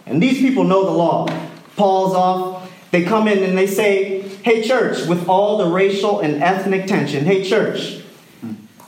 and 0.06 0.22
these 0.22 0.38
people 0.38 0.64
know 0.64 0.86
the 0.86 0.92
law. 0.92 1.28
Paul's 1.76 2.14
off. 2.14 2.72
They 2.92 3.04
come 3.04 3.28
in 3.28 3.44
and 3.44 3.58
they 3.58 3.68
say, 3.68 4.22
Hey, 4.44 4.68
church, 4.68 5.06
with 5.08 5.28
all 5.28 5.58
the 5.58 5.68
racial 5.68 6.20
and 6.20 6.42
ethnic 6.42 6.88
tension, 6.88 7.26
hey, 7.26 7.44
church, 7.44 7.99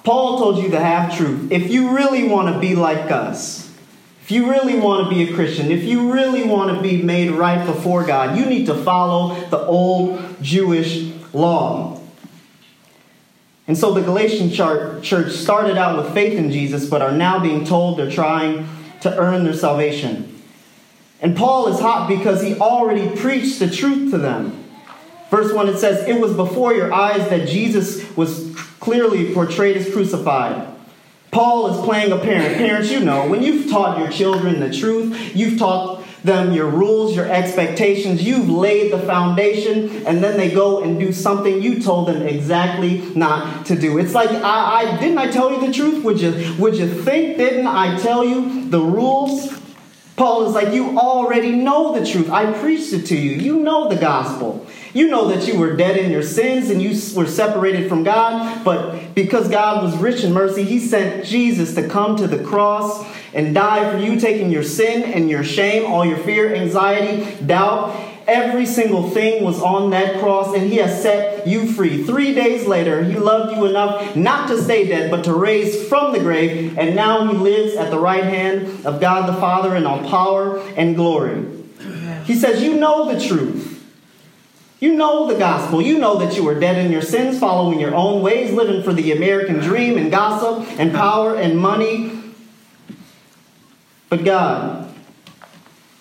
Paul 0.03 0.39
told 0.39 0.63
you 0.63 0.69
the 0.69 0.79
half 0.79 1.15
truth. 1.15 1.51
If 1.51 1.71
you 1.71 1.95
really 1.95 2.27
want 2.27 2.53
to 2.53 2.59
be 2.59 2.75
like 2.75 3.11
us, 3.11 3.71
if 4.23 4.31
you 4.31 4.49
really 4.49 4.79
want 4.79 5.09
to 5.09 5.15
be 5.15 5.29
a 5.29 5.35
Christian, 5.35 5.71
if 5.71 5.83
you 5.83 6.11
really 6.11 6.43
want 6.43 6.75
to 6.75 6.81
be 6.81 7.01
made 7.01 7.31
right 7.31 7.65
before 7.65 8.05
God, 8.05 8.37
you 8.37 8.45
need 8.45 8.65
to 8.67 8.75
follow 8.75 9.35
the 9.49 9.59
old 9.59 10.21
Jewish 10.41 11.11
law. 11.33 11.99
And 13.67 13.77
so 13.77 13.93
the 13.93 14.01
Galatian 14.01 14.51
church 14.51 15.31
started 15.31 15.77
out 15.77 15.97
with 15.97 16.13
faith 16.13 16.37
in 16.37 16.51
Jesus, 16.51 16.89
but 16.89 17.01
are 17.01 17.11
now 17.11 17.39
being 17.39 17.63
told 17.63 17.99
they're 17.99 18.11
trying 18.11 18.67
to 19.01 19.15
earn 19.17 19.43
their 19.43 19.53
salvation. 19.53 20.41
And 21.21 21.37
Paul 21.37 21.67
is 21.67 21.79
hot 21.79 22.07
because 22.07 22.41
he 22.41 22.57
already 22.57 23.15
preached 23.15 23.59
the 23.59 23.69
truth 23.69 24.11
to 24.11 24.17
them. 24.17 24.63
Verse 25.29 25.53
1 25.53 25.69
it 25.69 25.77
says, 25.77 26.07
It 26.07 26.19
was 26.19 26.33
before 26.33 26.73
your 26.73 26.91
eyes 26.93 27.29
that 27.29 27.47
Jesus 27.47 28.15
was 28.17 28.40
clearly 28.81 29.33
portrayed 29.33 29.77
as 29.77 29.89
crucified. 29.89 30.67
Paul 31.31 31.67
is 31.67 31.85
playing 31.85 32.11
a 32.11 32.17
parent. 32.17 32.57
Parents, 32.57 32.91
you 32.91 32.99
know, 32.99 33.29
when 33.29 33.41
you've 33.41 33.71
taught 33.71 33.99
your 33.99 34.09
children 34.09 34.59
the 34.59 34.73
truth, 34.73 35.33
you've 35.33 35.57
taught 35.57 36.03
them 36.25 36.51
your 36.51 36.67
rules, 36.67 37.15
your 37.15 37.31
expectations, 37.31 38.21
you've 38.21 38.49
laid 38.49 38.91
the 38.91 38.99
foundation, 38.99 40.05
and 40.05 40.23
then 40.23 40.37
they 40.37 40.51
go 40.51 40.83
and 40.83 40.99
do 40.99 41.13
something 41.13 41.61
you 41.61 41.81
told 41.81 42.09
them 42.09 42.23
exactly 42.23 42.99
not 43.15 43.65
to 43.67 43.75
do. 43.75 43.97
It's 43.97 44.13
like, 44.13 44.29
I, 44.29 44.81
I 44.81 44.99
didn't 44.99 45.17
I 45.17 45.31
tell 45.31 45.51
you 45.51 45.65
the 45.65 45.73
truth? 45.73 46.03
Would 46.03 46.19
you, 46.19 46.55
would 46.59 46.75
you 46.75 46.87
think, 46.87 47.37
didn't 47.37 47.67
I 47.67 47.97
tell 47.99 48.25
you 48.25 48.69
the 48.69 48.81
rules? 48.81 49.57
Paul 50.15 50.47
is 50.47 50.53
like, 50.53 50.73
You 50.73 50.99
already 50.99 51.53
know 51.53 51.97
the 51.97 52.05
truth. 52.05 52.29
I 52.29 52.51
preached 52.51 52.93
it 52.93 53.07
to 53.07 53.15
you. 53.15 53.31
You 53.31 53.59
know 53.61 53.89
the 53.89 53.95
gospel. 53.95 54.67
You 54.93 55.07
know 55.07 55.29
that 55.29 55.47
you 55.47 55.57
were 55.57 55.75
dead 55.75 55.97
in 55.97 56.11
your 56.11 56.23
sins 56.23 56.69
and 56.69 56.81
you 56.81 56.89
were 57.15 57.27
separated 57.27 57.87
from 57.87 58.03
God, 58.03 58.63
but 58.65 59.15
because 59.15 59.47
God 59.47 59.83
was 59.83 59.95
rich 59.97 60.23
in 60.23 60.33
mercy, 60.33 60.63
He 60.63 60.79
sent 60.79 61.25
Jesus 61.25 61.75
to 61.75 61.87
come 61.87 62.17
to 62.17 62.27
the 62.27 62.43
cross 62.43 63.05
and 63.33 63.55
die 63.55 63.89
for 63.91 63.97
you, 63.97 64.19
taking 64.19 64.51
your 64.51 64.63
sin 64.63 65.03
and 65.03 65.29
your 65.29 65.43
shame, 65.43 65.89
all 65.89 66.05
your 66.05 66.17
fear, 66.17 66.53
anxiety, 66.53 67.41
doubt. 67.45 68.09
Every 68.27 68.65
single 68.65 69.09
thing 69.09 69.43
was 69.43 69.61
on 69.61 69.89
that 69.91 70.19
cross, 70.19 70.53
and 70.53 70.69
He 70.69 70.77
has 70.77 71.01
set 71.01 71.47
you 71.47 71.71
free. 71.71 72.03
Three 72.03 72.33
days 72.35 72.67
later, 72.67 73.03
He 73.03 73.17
loved 73.17 73.55
you 73.55 73.65
enough 73.65 74.15
not 74.15 74.47
to 74.49 74.61
stay 74.61 74.87
dead, 74.87 75.09
but 75.09 75.23
to 75.23 75.33
raise 75.33 75.87
from 75.87 76.11
the 76.11 76.19
grave, 76.19 76.77
and 76.77 76.95
now 76.95 77.27
He 77.27 77.37
lives 77.37 77.75
at 77.75 77.89
the 77.89 77.99
right 77.99 78.23
hand 78.23 78.85
of 78.85 78.99
God 78.99 79.27
the 79.27 79.39
Father 79.39 79.75
in 79.75 79.85
all 79.85 80.07
power 80.09 80.59
and 80.75 80.95
glory. 80.95 81.45
He 82.25 82.35
says, 82.35 82.61
You 82.61 82.75
know 82.75 83.11
the 83.11 83.25
truth. 83.25 83.70
You 84.81 84.95
know 84.95 85.27
the 85.31 85.37
gospel. 85.37 85.79
You 85.79 85.99
know 85.99 86.17
that 86.17 86.35
you 86.35 86.43
were 86.43 86.59
dead 86.59 86.83
in 86.83 86.91
your 86.91 87.03
sins, 87.03 87.37
following 87.39 87.79
your 87.79 87.93
own 87.93 88.23
ways, 88.23 88.51
living 88.51 88.81
for 88.81 88.93
the 88.93 89.11
American 89.11 89.59
dream 89.59 89.95
and 89.95 90.09
gossip 90.09 90.67
and 90.79 90.91
power 90.91 91.35
and 91.35 91.55
money. 91.55 92.19
But 94.09 94.25
God 94.25 94.91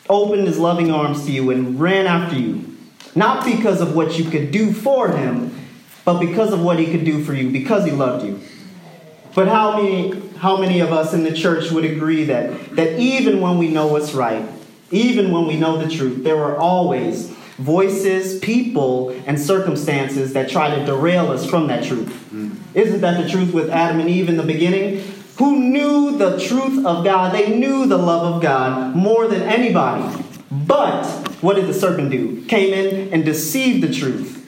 opened 0.09 0.47
his 0.47 0.59
loving 0.59 0.91
arms 0.91 1.27
to 1.27 1.31
you 1.31 1.51
and 1.51 1.79
ran 1.79 2.07
after 2.07 2.39
you, 2.39 2.75
not 3.15 3.45
because 3.45 3.83
of 3.83 3.95
what 3.95 4.19
you 4.19 4.25
could 4.25 4.51
do 4.51 4.73
for 4.73 5.11
him, 5.11 5.55
but 6.07 6.19
because 6.19 6.51
of 6.55 6.63
what 6.63 6.79
he 6.79 6.91
could 6.91 7.05
do 7.05 7.23
for 7.23 7.35
you, 7.35 7.51
because 7.51 7.85
he 7.85 7.91
loved 7.91 8.25
you. 8.25 8.41
But 9.35 9.49
how 9.49 9.77
many, 9.77 10.19
how 10.39 10.57
many 10.57 10.81
of 10.81 10.91
us 10.91 11.13
in 11.13 11.23
the 11.23 11.33
church 11.33 11.71
would 11.71 11.85
agree 11.85 12.25
that, 12.25 12.77
that 12.77 12.99
even 12.99 13.43
when 13.43 13.59
we 13.59 13.69
know 13.69 13.89
what's 13.89 14.15
right, 14.15 14.45
even 14.91 15.33
when 15.33 15.47
we 15.47 15.57
know 15.57 15.77
the 15.77 15.95
truth, 15.95 16.25
there 16.25 16.43
are 16.43 16.57
always 16.57 17.37
voices, 17.61 18.39
people, 18.41 19.11
and 19.27 19.39
circumstances 19.39 20.33
that 20.33 20.49
try 20.49 20.75
to 20.75 20.85
derail 20.87 21.31
us 21.31 21.45
from 21.49 21.67
that 21.67 21.85
truth. 21.85 22.09
Mm. 22.33 22.57
Isn't 22.75 23.03
that 23.03 23.23
the 23.23 23.29
truth 23.29 23.53
with 23.53 23.69
Adam 23.69 24.01
and 24.01 24.09
Eve 24.09 24.31
in 24.31 24.39
the 24.39 24.43
beginning? 24.43 25.05
Who 25.37 25.59
knew 25.59 26.17
the 26.17 26.39
truth 26.39 26.87
of 26.87 27.05
God? 27.05 27.35
They 27.35 27.59
knew 27.59 27.87
the 27.87 27.99
love 27.99 28.35
of 28.35 28.43
God 28.43 28.97
more 28.97 29.29
than 29.29 29.43
anybody. 29.43 30.25
But 30.51 31.07
what 31.43 31.57
did 31.57 31.67
the 31.67 31.75
serpent 31.75 32.11
do? 32.11 32.45
Came 32.47 32.73
in 32.73 33.13
and 33.13 33.25
deceived 33.25 33.83
the 33.83 33.93
truth. 33.93 34.39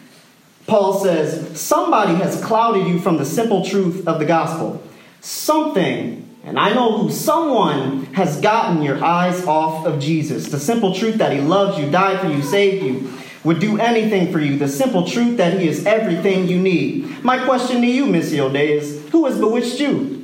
Paul 0.66 0.98
says, 0.98 1.60
Somebody 1.60 2.14
has 2.14 2.42
clouded 2.42 2.86
you 2.88 2.98
from 2.98 3.18
the 3.18 3.26
simple 3.26 3.64
truth 3.64 4.08
of 4.08 4.20
the 4.20 4.24
gospel. 4.24 4.82
Something 5.20 6.31
and 6.44 6.58
I 6.58 6.74
know 6.74 6.98
who 6.98 7.10
someone 7.10 8.06
has 8.14 8.40
gotten 8.40 8.82
your 8.82 9.02
eyes 9.02 9.44
off 9.46 9.86
of 9.86 10.00
Jesus. 10.00 10.48
The 10.48 10.58
simple 10.58 10.94
truth 10.94 11.16
that 11.16 11.32
he 11.32 11.40
loves 11.40 11.78
you, 11.78 11.90
died 11.90 12.20
for 12.20 12.28
you, 12.28 12.42
saved 12.42 12.84
you, 12.84 13.12
would 13.44 13.60
do 13.60 13.78
anything 13.78 14.32
for 14.32 14.40
you. 14.40 14.58
The 14.58 14.68
simple 14.68 15.06
truth 15.06 15.36
that 15.36 15.58
he 15.58 15.68
is 15.68 15.86
everything 15.86 16.48
you 16.48 16.60
need. 16.60 17.24
My 17.24 17.44
question 17.44 17.80
to 17.80 17.86
you, 17.86 18.06
Missio 18.06 18.52
Dei, 18.52 18.72
is 18.78 19.08
who 19.10 19.26
has 19.26 19.38
bewitched 19.38 19.78
you? 19.80 20.18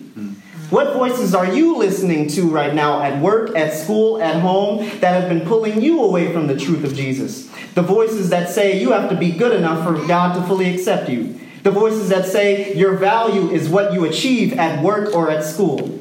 What 0.70 0.92
voices 0.92 1.34
are 1.34 1.50
you 1.50 1.78
listening 1.78 2.28
to 2.28 2.42
right 2.42 2.74
now 2.74 3.00
at 3.00 3.22
work, 3.22 3.56
at 3.56 3.72
school, 3.72 4.20
at 4.20 4.42
home 4.42 4.84
that 5.00 5.18
have 5.18 5.28
been 5.30 5.48
pulling 5.48 5.80
you 5.80 6.02
away 6.02 6.30
from 6.30 6.46
the 6.46 6.58
truth 6.58 6.84
of 6.84 6.94
Jesus? 6.94 7.48
The 7.74 7.80
voices 7.80 8.28
that 8.30 8.50
say 8.50 8.78
you 8.78 8.92
have 8.92 9.08
to 9.08 9.16
be 9.16 9.30
good 9.30 9.56
enough 9.56 9.86
for 9.86 10.06
God 10.06 10.34
to 10.34 10.46
fully 10.46 10.74
accept 10.74 11.08
you. 11.08 11.40
The 11.62 11.70
voices 11.70 12.10
that 12.10 12.26
say 12.26 12.74
your 12.74 12.96
value 12.96 13.50
is 13.50 13.68
what 13.68 13.94
you 13.94 14.04
achieve 14.04 14.58
at 14.58 14.82
work 14.84 15.14
or 15.14 15.30
at 15.30 15.42
school. 15.42 15.98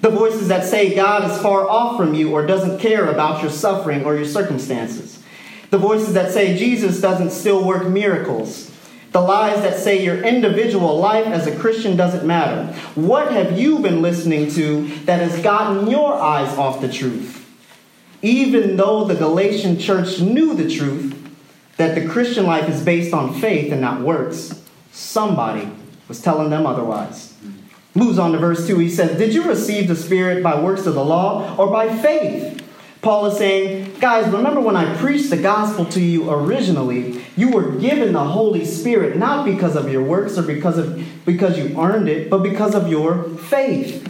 The 0.00 0.10
voices 0.10 0.48
that 0.48 0.64
say 0.64 0.94
God 0.94 1.30
is 1.30 1.40
far 1.42 1.68
off 1.68 1.96
from 1.96 2.14
you 2.14 2.32
or 2.32 2.46
doesn't 2.46 2.78
care 2.78 3.10
about 3.10 3.42
your 3.42 3.50
suffering 3.50 4.04
or 4.04 4.16
your 4.16 4.24
circumstances. 4.24 5.22
The 5.70 5.78
voices 5.78 6.14
that 6.14 6.32
say 6.32 6.56
Jesus 6.56 7.00
doesn't 7.00 7.30
still 7.30 7.64
work 7.64 7.86
miracles. 7.86 8.70
The 9.12 9.20
lies 9.20 9.62
that 9.62 9.78
say 9.78 10.04
your 10.04 10.22
individual 10.22 10.98
life 10.98 11.26
as 11.26 11.46
a 11.46 11.56
Christian 11.56 11.96
doesn't 11.96 12.26
matter. 12.26 12.72
What 12.94 13.32
have 13.32 13.58
you 13.58 13.80
been 13.80 14.02
listening 14.02 14.50
to 14.52 14.86
that 15.04 15.20
has 15.20 15.42
gotten 15.42 15.90
your 15.90 16.14
eyes 16.14 16.56
off 16.56 16.80
the 16.80 16.90
truth? 16.90 17.36
Even 18.22 18.76
though 18.76 19.04
the 19.04 19.14
Galatian 19.14 19.78
church 19.78 20.20
knew 20.20 20.54
the 20.54 20.70
truth, 20.70 21.16
that 21.76 21.94
the 21.94 22.06
Christian 22.06 22.46
life 22.46 22.68
is 22.68 22.82
based 22.82 23.12
on 23.12 23.34
faith 23.40 23.72
and 23.72 23.80
not 23.80 24.00
works, 24.00 24.62
somebody 24.92 25.70
was 26.08 26.20
telling 26.20 26.50
them 26.50 26.66
otherwise. 26.66 27.34
Moves 27.94 28.18
on 28.18 28.32
to 28.32 28.38
verse 28.38 28.66
2. 28.66 28.78
He 28.78 28.88
says, 28.88 29.18
Did 29.18 29.34
you 29.34 29.44
receive 29.44 29.88
the 29.88 29.96
Spirit 29.96 30.42
by 30.42 30.60
works 30.60 30.86
of 30.86 30.94
the 30.94 31.04
law 31.04 31.56
or 31.56 31.70
by 31.70 31.94
faith? 31.98 32.56
Paul 33.02 33.26
is 33.26 33.38
saying, 33.38 33.98
guys, 33.98 34.30
remember 34.30 34.60
when 34.60 34.76
I 34.76 34.94
preached 34.96 35.30
the 35.30 35.38
gospel 35.38 35.86
to 35.86 36.00
you 36.00 36.30
originally, 36.30 37.24
you 37.34 37.50
were 37.50 37.72
given 37.72 38.12
the 38.12 38.24
Holy 38.24 38.66
Spirit 38.66 39.16
not 39.16 39.46
because 39.46 39.74
of 39.74 39.90
your 39.90 40.02
works 40.02 40.36
or 40.36 40.42
because 40.42 40.76
of 40.76 41.02
because 41.24 41.58
you 41.58 41.80
earned 41.80 42.08
it, 42.08 42.28
but 42.28 42.42
because 42.42 42.74
of 42.74 42.88
your 42.88 43.24
faith. 43.24 44.06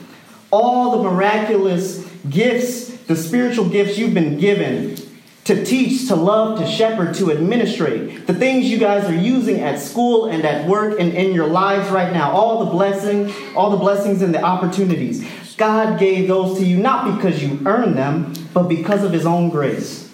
All 0.51 0.99
the 1.01 1.09
miraculous 1.09 2.05
gifts, 2.29 2.89
the 3.03 3.15
spiritual 3.15 3.69
gifts 3.69 3.97
you've 3.97 4.15
been 4.15 4.39
given 4.39 4.97
to 5.45 5.65
teach, 5.65 6.09
to 6.09 6.15
love, 6.15 6.59
to 6.59 6.67
shepherd, 6.67 7.15
to 7.15 7.33
administrate, 7.33 8.27
the 8.27 8.35
things 8.35 8.67
you 8.67 8.79
guys 8.79 9.05
are 9.05 9.15
using 9.15 9.61
at 9.61 9.79
school 9.79 10.27
and 10.27 10.45
at 10.45 10.69
work 10.69 11.01
and 11.01 11.13
in 11.15 11.35
your 11.35 11.47
lives 11.47 11.91
right 11.91 12.13
now, 12.13 12.31
all 12.31 12.65
the 12.65 12.71
blessing, 12.71 13.33
all 13.57 13.71
the 13.71 13.77
blessings 13.77 14.23
and 14.23 14.35
the 14.35 14.43
opportunities. 14.43 15.27
God 15.57 15.99
gave 15.99 16.29
those 16.29 16.59
to 16.59 16.65
you 16.65 16.79
not 16.79 17.17
because 17.17 17.43
you 17.43 17.61
earned 17.67 17.97
them, 17.97 18.33
but 18.55 18.65
because 18.65 19.03
of 19.03 19.13
His 19.13 19.27
own 19.27 19.51
grace. 19.51 20.11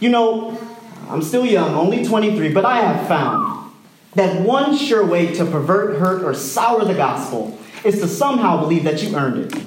You 0.00 0.08
know, 0.08 0.58
I'm 1.08 1.22
still 1.22 1.44
young, 1.44 1.74
only 1.74 2.04
23, 2.04 2.52
but 2.52 2.64
I 2.64 2.80
have 2.80 3.08
found 3.08 3.72
that 4.14 4.42
one 4.42 4.76
sure 4.76 5.04
way 5.04 5.32
to 5.34 5.44
pervert, 5.44 5.98
hurt, 5.98 6.22
or 6.22 6.34
sour 6.34 6.84
the 6.84 6.94
gospel 6.94 7.58
is 7.84 8.00
to 8.00 8.08
somehow 8.08 8.60
believe 8.60 8.84
that 8.84 9.02
you 9.02 9.16
earned 9.16 9.52
it. 9.52 9.64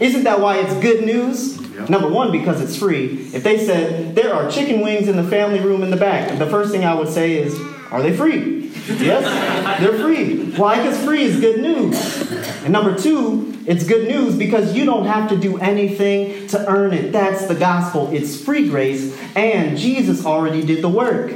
Isn't 0.00 0.24
that 0.24 0.40
why 0.40 0.58
it's 0.58 0.74
good 0.74 1.04
news? 1.04 1.58
Yep. 1.78 1.90
Number 1.90 2.08
one, 2.08 2.32
because 2.32 2.60
it's 2.60 2.76
free. 2.76 3.28
If 3.32 3.44
they 3.44 3.64
said 3.64 4.14
there 4.14 4.34
are 4.34 4.50
chicken 4.50 4.80
wings 4.80 5.08
in 5.08 5.16
the 5.16 5.24
family 5.24 5.60
room 5.60 5.82
in 5.82 5.90
the 5.90 5.96
back, 5.96 6.38
the 6.38 6.46
first 6.46 6.72
thing 6.72 6.84
I 6.84 6.94
would 6.94 7.08
say 7.08 7.38
is, 7.38 7.58
are 7.90 8.02
they 8.02 8.16
free? 8.16 8.58
yes, 8.88 9.80
they're 9.80 9.98
free. 9.98 10.52
Why? 10.52 10.76
Because 10.76 11.02
free 11.04 11.22
is 11.22 11.40
good 11.40 11.60
news. 11.60 12.30
And 12.64 12.72
number 12.72 12.98
two, 12.98 13.54
it's 13.66 13.84
good 13.84 14.08
news 14.08 14.34
because 14.34 14.74
you 14.74 14.84
don't 14.84 15.06
have 15.06 15.28
to 15.30 15.36
do 15.36 15.58
anything 15.58 16.46
to 16.48 16.68
earn 16.68 16.92
it. 16.92 17.12
That's 17.12 17.46
the 17.46 17.54
gospel. 17.54 18.10
It's 18.12 18.42
free 18.42 18.68
grace, 18.68 19.16
and 19.36 19.76
Jesus 19.76 20.24
already 20.24 20.64
did 20.64 20.82
the 20.82 20.88
work. 20.88 21.32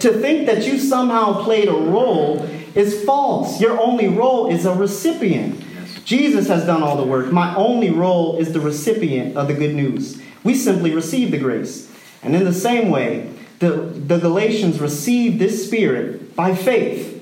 To 0.00 0.12
think 0.12 0.46
that 0.46 0.66
you 0.66 0.78
somehow 0.78 1.44
played 1.44 1.68
a 1.68 1.72
role 1.72 2.42
is 2.74 3.04
false. 3.04 3.60
Your 3.60 3.80
only 3.80 4.08
role 4.08 4.48
is 4.48 4.64
a 4.64 4.74
recipient. 4.74 5.62
Jesus 6.04 6.48
has 6.48 6.66
done 6.66 6.82
all 6.82 6.96
the 6.96 7.06
work. 7.06 7.32
My 7.32 7.54
only 7.54 7.90
role 7.90 8.36
is 8.38 8.52
the 8.52 8.60
recipient 8.60 9.36
of 9.36 9.48
the 9.48 9.54
good 9.54 9.74
news. 9.74 10.20
We 10.44 10.54
simply 10.54 10.94
receive 10.94 11.30
the 11.30 11.38
grace. 11.38 11.90
And 12.22 12.34
in 12.34 12.44
the 12.44 12.52
same 12.52 12.90
way, 12.90 13.30
the, 13.58 13.70
the 13.70 14.18
Galatians 14.18 14.80
received 14.80 15.38
this 15.38 15.64
Spirit 15.64 16.34
by 16.34 16.54
faith. 16.54 17.18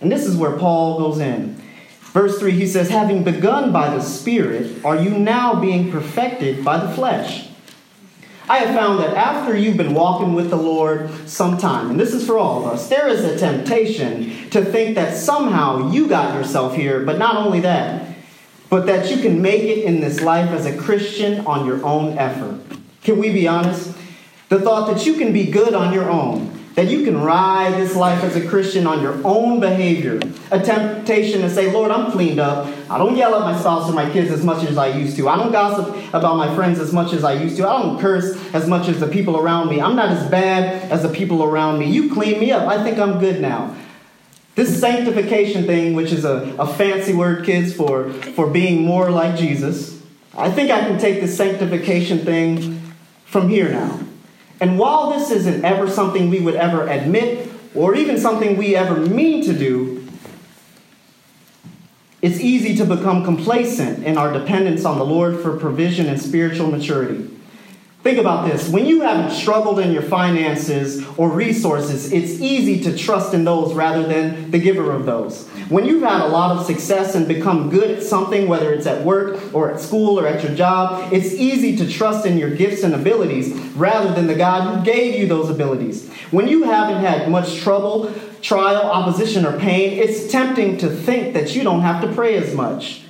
And 0.00 0.10
this 0.10 0.26
is 0.26 0.36
where 0.36 0.56
Paul 0.56 0.98
goes 0.98 1.18
in. 1.18 1.60
Verse 2.12 2.38
3, 2.38 2.52
he 2.52 2.66
says, 2.66 2.88
Having 2.88 3.24
begun 3.24 3.72
by 3.72 3.94
the 3.94 4.00
Spirit, 4.00 4.84
are 4.84 4.96
you 4.96 5.10
now 5.10 5.60
being 5.60 5.90
perfected 5.90 6.64
by 6.64 6.78
the 6.78 6.92
flesh? 6.92 7.48
I 8.48 8.58
have 8.58 8.74
found 8.74 8.98
that 8.98 9.16
after 9.16 9.56
you've 9.56 9.76
been 9.76 9.94
walking 9.94 10.34
with 10.34 10.50
the 10.50 10.56
Lord 10.56 11.08
some 11.28 11.56
time, 11.56 11.88
and 11.88 12.00
this 12.00 12.12
is 12.12 12.26
for 12.26 12.36
all 12.36 12.64
of 12.64 12.72
us, 12.72 12.88
there 12.88 13.06
is 13.06 13.24
a 13.24 13.38
temptation 13.38 14.50
to 14.50 14.64
think 14.64 14.96
that 14.96 15.16
somehow 15.16 15.92
you 15.92 16.08
got 16.08 16.34
yourself 16.34 16.74
here, 16.74 17.04
but 17.04 17.16
not 17.16 17.36
only 17.36 17.60
that, 17.60 18.09
but 18.70 18.86
that 18.86 19.10
you 19.10 19.20
can 19.20 19.42
make 19.42 19.64
it 19.64 19.84
in 19.84 20.00
this 20.00 20.20
life 20.20 20.50
as 20.50 20.64
a 20.64 20.76
Christian 20.76 21.44
on 21.44 21.66
your 21.66 21.84
own 21.84 22.16
effort. 22.16 22.60
Can 23.02 23.18
we 23.18 23.30
be 23.32 23.48
honest? 23.48 23.96
The 24.48 24.60
thought 24.60 24.92
that 24.92 25.04
you 25.04 25.14
can 25.14 25.32
be 25.32 25.50
good 25.50 25.74
on 25.74 25.92
your 25.92 26.08
own, 26.08 26.56
that 26.74 26.88
you 26.88 27.04
can 27.04 27.20
ride 27.20 27.74
this 27.74 27.96
life 27.96 28.22
as 28.22 28.36
a 28.36 28.46
Christian 28.46 28.86
on 28.86 29.02
your 29.02 29.20
own 29.24 29.58
behavior. 29.58 30.20
A 30.52 30.60
temptation 30.60 31.40
to 31.40 31.50
say, 31.50 31.72
Lord, 31.72 31.90
I'm 31.90 32.12
cleaned 32.12 32.38
up. 32.38 32.72
I 32.88 32.98
don't 32.98 33.16
yell 33.16 33.34
at 33.34 33.40
my 33.40 33.58
spouse 33.58 33.90
or 33.90 33.92
my 33.92 34.10
kids 34.10 34.30
as 34.30 34.44
much 34.44 34.64
as 34.64 34.78
I 34.78 34.96
used 34.96 35.16
to. 35.16 35.28
I 35.28 35.36
don't 35.36 35.52
gossip 35.52 35.96
about 36.14 36.36
my 36.36 36.54
friends 36.54 36.78
as 36.78 36.92
much 36.92 37.12
as 37.12 37.24
I 37.24 37.32
used 37.34 37.56
to. 37.56 37.68
I 37.68 37.82
don't 37.82 38.00
curse 38.00 38.36
as 38.54 38.68
much 38.68 38.88
as 38.88 39.00
the 39.00 39.08
people 39.08 39.36
around 39.36 39.68
me. 39.68 39.80
I'm 39.80 39.96
not 39.96 40.10
as 40.10 40.30
bad 40.30 40.90
as 40.92 41.02
the 41.02 41.08
people 41.08 41.42
around 41.42 41.78
me. 41.78 41.90
You 41.90 42.12
clean 42.12 42.38
me 42.38 42.52
up. 42.52 42.68
I 42.68 42.82
think 42.84 42.98
I'm 42.98 43.18
good 43.18 43.40
now. 43.40 43.74
This 44.54 44.80
sanctification 44.80 45.64
thing, 45.64 45.94
which 45.94 46.12
is 46.12 46.24
a, 46.24 46.54
a 46.58 46.66
fancy 46.66 47.14
word, 47.14 47.44
kids, 47.44 47.72
for, 47.72 48.12
for 48.12 48.48
being 48.48 48.84
more 48.84 49.10
like 49.10 49.38
Jesus, 49.38 50.02
I 50.36 50.50
think 50.50 50.70
I 50.70 50.80
can 50.80 50.98
take 50.98 51.20
this 51.20 51.36
sanctification 51.36 52.20
thing 52.20 52.80
from 53.24 53.48
here 53.48 53.70
now. 53.70 54.00
And 54.60 54.78
while 54.78 55.10
this 55.10 55.30
isn't 55.30 55.64
ever 55.64 55.88
something 55.88 56.30
we 56.30 56.40
would 56.40 56.56
ever 56.56 56.86
admit 56.86 57.50
or 57.74 57.94
even 57.94 58.18
something 58.18 58.56
we 58.56 58.76
ever 58.76 58.96
mean 59.00 59.42
to 59.44 59.56
do, 59.56 60.06
it's 62.20 62.38
easy 62.38 62.76
to 62.76 62.84
become 62.84 63.24
complacent 63.24 64.04
in 64.04 64.18
our 64.18 64.32
dependence 64.32 64.84
on 64.84 64.98
the 64.98 65.04
Lord 65.04 65.40
for 65.40 65.56
provision 65.56 66.06
and 66.06 66.20
spiritual 66.20 66.70
maturity. 66.70 67.30
Think 68.02 68.16
about 68.16 68.48
this. 68.48 68.66
When 68.70 68.86
you 68.86 69.02
haven't 69.02 69.30
struggled 69.30 69.78
in 69.78 69.92
your 69.92 70.00
finances 70.00 71.06
or 71.18 71.28
resources, 71.28 72.10
it's 72.10 72.40
easy 72.40 72.82
to 72.84 72.96
trust 72.96 73.34
in 73.34 73.44
those 73.44 73.74
rather 73.74 74.02
than 74.02 74.50
the 74.50 74.58
giver 74.58 74.90
of 74.90 75.04
those. 75.04 75.46
When 75.68 75.84
you've 75.84 76.02
had 76.02 76.22
a 76.22 76.28
lot 76.28 76.56
of 76.56 76.64
success 76.64 77.14
and 77.14 77.28
become 77.28 77.68
good 77.68 77.90
at 77.90 78.02
something, 78.02 78.48
whether 78.48 78.72
it's 78.72 78.86
at 78.86 79.04
work 79.04 79.54
or 79.54 79.70
at 79.70 79.80
school 79.80 80.18
or 80.18 80.26
at 80.26 80.42
your 80.42 80.54
job, 80.54 81.12
it's 81.12 81.34
easy 81.34 81.76
to 81.76 81.86
trust 81.86 82.24
in 82.24 82.38
your 82.38 82.48
gifts 82.48 82.84
and 82.84 82.94
abilities 82.94 83.52
rather 83.76 84.14
than 84.14 84.26
the 84.26 84.34
God 84.34 84.78
who 84.78 84.82
gave 84.82 85.20
you 85.20 85.26
those 85.26 85.50
abilities. 85.50 86.08
When 86.30 86.48
you 86.48 86.62
haven't 86.62 87.04
had 87.04 87.30
much 87.30 87.56
trouble, 87.56 88.14
trial, 88.40 88.80
opposition, 88.80 89.44
or 89.44 89.58
pain, 89.58 89.98
it's 89.98 90.32
tempting 90.32 90.78
to 90.78 90.88
think 90.88 91.34
that 91.34 91.54
you 91.54 91.62
don't 91.62 91.82
have 91.82 92.00
to 92.00 92.10
pray 92.14 92.36
as 92.36 92.54
much. 92.54 93.02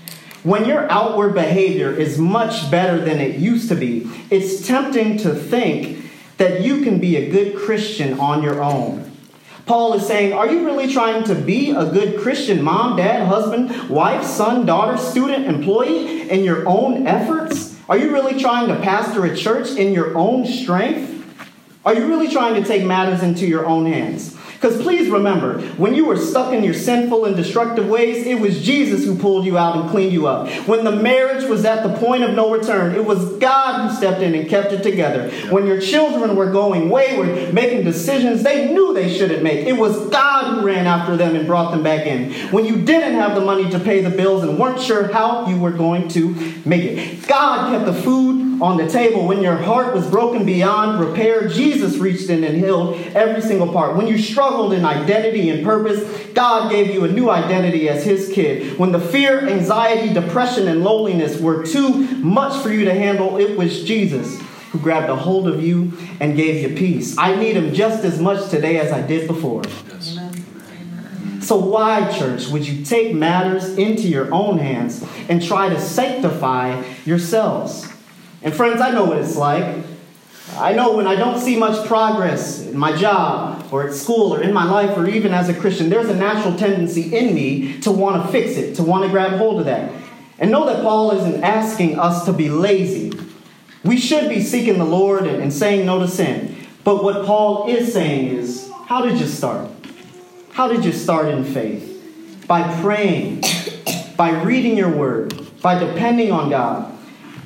When 0.42 0.64
your 0.64 0.90
outward 0.90 1.34
behavior 1.34 1.92
is 1.92 2.18
much 2.18 2.70
better 2.70 2.98
than 2.98 3.20
it 3.20 3.36
used 3.36 3.68
to 3.68 3.74
be, 3.74 4.10
it's 4.30 4.66
tempting 4.66 5.18
to 5.18 5.34
think 5.34 6.10
that 6.38 6.62
you 6.62 6.82
can 6.82 6.98
be 6.98 7.16
a 7.16 7.30
good 7.30 7.56
Christian 7.56 8.18
on 8.18 8.42
your 8.42 8.62
own. 8.62 9.10
Paul 9.66 9.92
is 9.94 10.06
saying, 10.06 10.32
Are 10.32 10.50
you 10.50 10.64
really 10.64 10.90
trying 10.90 11.24
to 11.24 11.34
be 11.34 11.70
a 11.70 11.84
good 11.84 12.18
Christian 12.20 12.62
mom, 12.62 12.96
dad, 12.96 13.28
husband, 13.28 13.90
wife, 13.90 14.24
son, 14.24 14.64
daughter, 14.64 14.96
student, 14.96 15.44
employee 15.44 16.30
in 16.30 16.42
your 16.42 16.66
own 16.66 17.06
efforts? 17.06 17.78
Are 17.86 17.98
you 17.98 18.10
really 18.10 18.40
trying 18.40 18.68
to 18.68 18.76
pastor 18.76 19.26
a 19.26 19.36
church 19.36 19.70
in 19.76 19.92
your 19.92 20.16
own 20.16 20.46
strength? 20.46 21.18
Are 21.84 21.94
you 21.94 22.06
really 22.06 22.30
trying 22.30 22.54
to 22.60 22.66
take 22.66 22.84
matters 22.84 23.22
into 23.22 23.46
your 23.46 23.66
own 23.66 23.84
hands? 23.84 24.36
Because 24.60 24.82
please 24.82 25.08
remember, 25.08 25.58
when 25.78 25.94
you 25.94 26.04
were 26.04 26.18
stuck 26.18 26.52
in 26.52 26.62
your 26.62 26.74
sinful 26.74 27.24
and 27.24 27.34
destructive 27.34 27.88
ways, 27.88 28.26
it 28.26 28.38
was 28.38 28.62
Jesus 28.62 29.06
who 29.06 29.16
pulled 29.16 29.46
you 29.46 29.56
out 29.56 29.74
and 29.74 29.88
cleaned 29.88 30.12
you 30.12 30.26
up. 30.26 30.50
When 30.68 30.84
the 30.84 30.92
marriage 30.92 31.44
was 31.44 31.64
at 31.64 31.82
the 31.82 31.96
point 31.96 32.24
of 32.24 32.34
no 32.34 32.52
return, 32.52 32.94
it 32.94 33.02
was 33.02 33.38
God 33.38 33.88
who 33.88 33.96
stepped 33.96 34.20
in 34.20 34.34
and 34.34 34.46
kept 34.50 34.72
it 34.72 34.82
together. 34.82 35.30
When 35.48 35.66
your 35.66 35.80
children 35.80 36.36
were 36.36 36.50
going 36.52 36.90
wayward, 36.90 37.54
making 37.54 37.84
decisions 37.84 38.42
they 38.42 38.70
knew 38.70 38.92
they 38.92 39.16
shouldn't 39.16 39.42
make, 39.42 39.66
it 39.66 39.78
was 39.78 40.10
God 40.10 40.52
who 40.52 40.66
ran 40.66 40.86
after 40.86 41.16
them 41.16 41.36
and 41.36 41.46
brought 41.46 41.70
them 41.70 41.82
back 41.82 42.06
in. 42.06 42.30
When 42.50 42.66
you 42.66 42.82
didn't 42.82 43.14
have 43.14 43.34
the 43.34 43.40
money 43.40 43.70
to 43.70 43.78
pay 43.78 44.02
the 44.02 44.10
bills 44.10 44.44
and 44.44 44.58
weren't 44.58 44.82
sure 44.82 45.10
how 45.10 45.46
you 45.46 45.58
were 45.58 45.72
going 45.72 46.08
to 46.08 46.34
make 46.66 46.82
it, 46.82 47.26
God 47.26 47.70
kept 47.70 47.86
the 47.86 47.94
food 47.94 48.49
on 48.60 48.76
the 48.76 48.88
table. 48.88 49.26
When 49.26 49.42
your 49.42 49.56
heart 49.56 49.94
was 49.94 50.06
broken 50.06 50.44
beyond 50.44 51.00
repair, 51.00 51.48
Jesus 51.48 51.96
reached 51.96 52.28
in 52.28 52.44
and 52.44 52.56
healed 52.56 52.96
every 53.14 53.42
single 53.42 53.72
part. 53.72 53.96
When 53.96 54.06
you 54.06 54.18
struggled, 54.18 54.72
in 54.72 54.84
identity 54.84 55.50
and 55.50 55.64
purpose, 55.64 56.28
God 56.34 56.70
gave 56.70 56.92
you 56.92 57.04
a 57.04 57.08
new 57.08 57.30
identity 57.30 57.88
as 57.88 58.04
His 58.04 58.30
kid. 58.32 58.78
When 58.78 58.92
the 58.92 59.00
fear, 59.00 59.48
anxiety, 59.48 60.12
depression, 60.12 60.68
and 60.68 60.84
loneliness 60.84 61.40
were 61.40 61.64
too 61.64 61.88
much 62.18 62.62
for 62.62 62.70
you 62.70 62.84
to 62.84 62.94
handle, 62.94 63.36
it 63.38 63.56
was 63.56 63.84
Jesus 63.84 64.40
who 64.70 64.78
grabbed 64.78 65.10
a 65.10 65.16
hold 65.16 65.48
of 65.48 65.62
you 65.62 65.92
and 66.20 66.36
gave 66.36 66.62
you 66.62 66.76
peace. 66.76 67.16
I 67.18 67.34
need 67.34 67.56
Him 67.56 67.74
just 67.74 68.04
as 68.04 68.20
much 68.20 68.50
today 68.50 68.78
as 68.78 68.92
I 68.92 69.04
did 69.04 69.26
before. 69.26 69.62
Yes. 69.88 70.18
So, 71.40 71.56
why, 71.56 72.16
church, 72.16 72.46
would 72.48 72.68
you 72.68 72.84
take 72.84 73.14
matters 73.14 73.76
into 73.76 74.06
your 74.06 74.32
own 74.32 74.58
hands 74.58 75.04
and 75.28 75.42
try 75.42 75.68
to 75.68 75.80
sanctify 75.80 76.84
yourselves? 77.04 77.89
And, 78.42 78.54
friends, 78.54 78.80
I 78.80 78.90
know 78.90 79.04
what 79.04 79.18
it's 79.18 79.36
like. 79.36 79.84
I 80.56 80.72
know 80.72 80.96
when 80.96 81.06
I 81.06 81.14
don't 81.14 81.40
see 81.40 81.56
much 81.56 81.86
progress 81.86 82.66
in 82.66 82.76
my 82.76 82.96
job 82.96 83.68
or 83.70 83.86
at 83.86 83.94
school 83.94 84.34
or 84.34 84.42
in 84.42 84.52
my 84.52 84.64
life 84.64 84.96
or 84.96 85.06
even 85.06 85.32
as 85.32 85.48
a 85.48 85.54
Christian, 85.54 85.90
there's 85.90 86.08
a 86.08 86.14
natural 86.14 86.56
tendency 86.56 87.16
in 87.16 87.34
me 87.34 87.80
to 87.80 87.92
want 87.92 88.24
to 88.24 88.32
fix 88.32 88.56
it, 88.56 88.74
to 88.76 88.82
want 88.82 89.04
to 89.04 89.10
grab 89.10 89.38
hold 89.38 89.60
of 89.60 89.66
that. 89.66 89.92
And 90.38 90.50
know 90.50 90.66
that 90.66 90.82
Paul 90.82 91.12
isn't 91.12 91.44
asking 91.44 91.98
us 91.98 92.24
to 92.24 92.32
be 92.32 92.48
lazy. 92.48 93.12
We 93.84 93.98
should 93.98 94.28
be 94.28 94.42
seeking 94.42 94.78
the 94.78 94.84
Lord 94.84 95.26
and, 95.26 95.52
saying 95.52 95.86
no 95.86 96.00
to 96.00 96.08
sin. 96.08 96.56
But 96.82 97.04
what 97.04 97.26
Paul 97.26 97.68
is 97.68 97.92
saying 97.92 98.28
is, 98.28 98.70
how 98.86 99.02
did 99.02 99.20
you 99.20 99.26
start? 99.26 99.70
How 100.52 100.68
did 100.68 100.84
you 100.84 100.92
start 100.92 101.28
in 101.28 101.44
faith? 101.44 102.44
By 102.46 102.80
praying, 102.80 103.44
by 104.16 104.42
reading 104.42 104.76
your 104.76 104.90
word, 104.90 105.46
by 105.62 105.78
depending 105.78 106.32
on 106.32 106.50
God, 106.50 106.98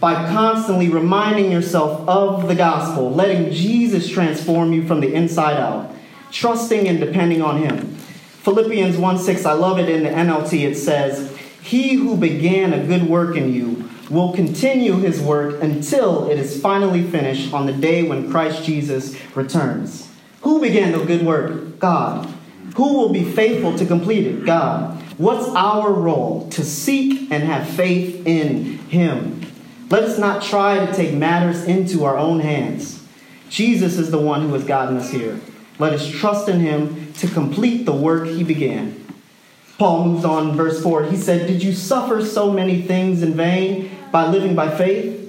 by 0.04 0.30
constantly 0.30 0.90
reminding 0.90 1.50
yourself 1.50 2.06
of 2.06 2.46
the 2.46 2.54
gospel, 2.54 3.10
letting 3.10 3.50
Jesus 3.50 4.06
transform 4.06 4.70
you 4.74 4.86
from 4.86 5.00
the 5.00 5.10
inside 5.14 5.56
out, 5.56 5.90
trusting 6.30 6.86
and 6.86 7.00
depending 7.00 7.40
on 7.40 7.56
Him. 7.56 7.94
Philippians 8.42 8.98
1 8.98 9.18
6, 9.18 9.46
I 9.46 9.54
love 9.54 9.78
it 9.78 9.88
in 9.88 10.02
the 10.02 10.10
NLT. 10.10 10.60
It 10.62 10.74
says, 10.74 11.34
He 11.62 11.94
who 11.94 12.18
began 12.18 12.74
a 12.74 12.86
good 12.86 13.08
work 13.08 13.34
in 13.34 13.54
you 13.54 13.88
will 14.10 14.34
continue 14.34 14.98
his 14.98 15.22
work 15.22 15.62
until 15.62 16.30
it 16.30 16.38
is 16.38 16.60
finally 16.60 17.02
finished 17.02 17.54
on 17.54 17.64
the 17.64 17.72
day 17.72 18.02
when 18.02 18.30
Christ 18.30 18.62
Jesus 18.62 19.16
returns. 19.34 20.10
Who 20.42 20.60
began 20.60 20.92
the 20.92 21.02
good 21.02 21.24
work? 21.24 21.78
God. 21.78 22.26
Who 22.76 22.98
will 22.98 23.08
be 23.08 23.24
faithful 23.24 23.78
to 23.78 23.86
complete 23.86 24.26
it? 24.26 24.44
God. 24.44 25.00
What's 25.16 25.48
our 25.54 25.90
role? 25.90 26.46
To 26.50 26.62
seek 26.62 27.32
and 27.32 27.42
have 27.44 27.66
faith 27.66 28.26
in 28.26 28.76
Him. 28.90 29.40
Let 29.94 30.02
us 30.02 30.18
not 30.18 30.42
try 30.42 30.84
to 30.84 30.92
take 30.92 31.14
matters 31.14 31.62
into 31.66 32.02
our 32.02 32.18
own 32.18 32.40
hands. 32.40 33.06
Jesus 33.48 33.96
is 33.96 34.10
the 34.10 34.18
one 34.18 34.42
who 34.42 34.52
has 34.54 34.64
gotten 34.64 34.96
us 34.96 35.12
here. 35.12 35.38
Let 35.78 35.92
us 35.92 36.10
trust 36.10 36.48
in 36.48 36.58
Him 36.58 37.12
to 37.12 37.28
complete 37.28 37.84
the 37.84 37.92
work 37.92 38.26
He 38.26 38.42
began. 38.42 39.06
Paul 39.78 40.06
moves 40.06 40.24
on 40.24 40.56
verse 40.56 40.82
4. 40.82 41.04
He 41.04 41.16
said, 41.16 41.46
Did 41.46 41.62
you 41.62 41.72
suffer 41.72 42.24
so 42.24 42.50
many 42.50 42.82
things 42.82 43.22
in 43.22 43.34
vain 43.34 43.96
by 44.10 44.26
living 44.26 44.56
by 44.56 44.76
faith? 44.76 45.20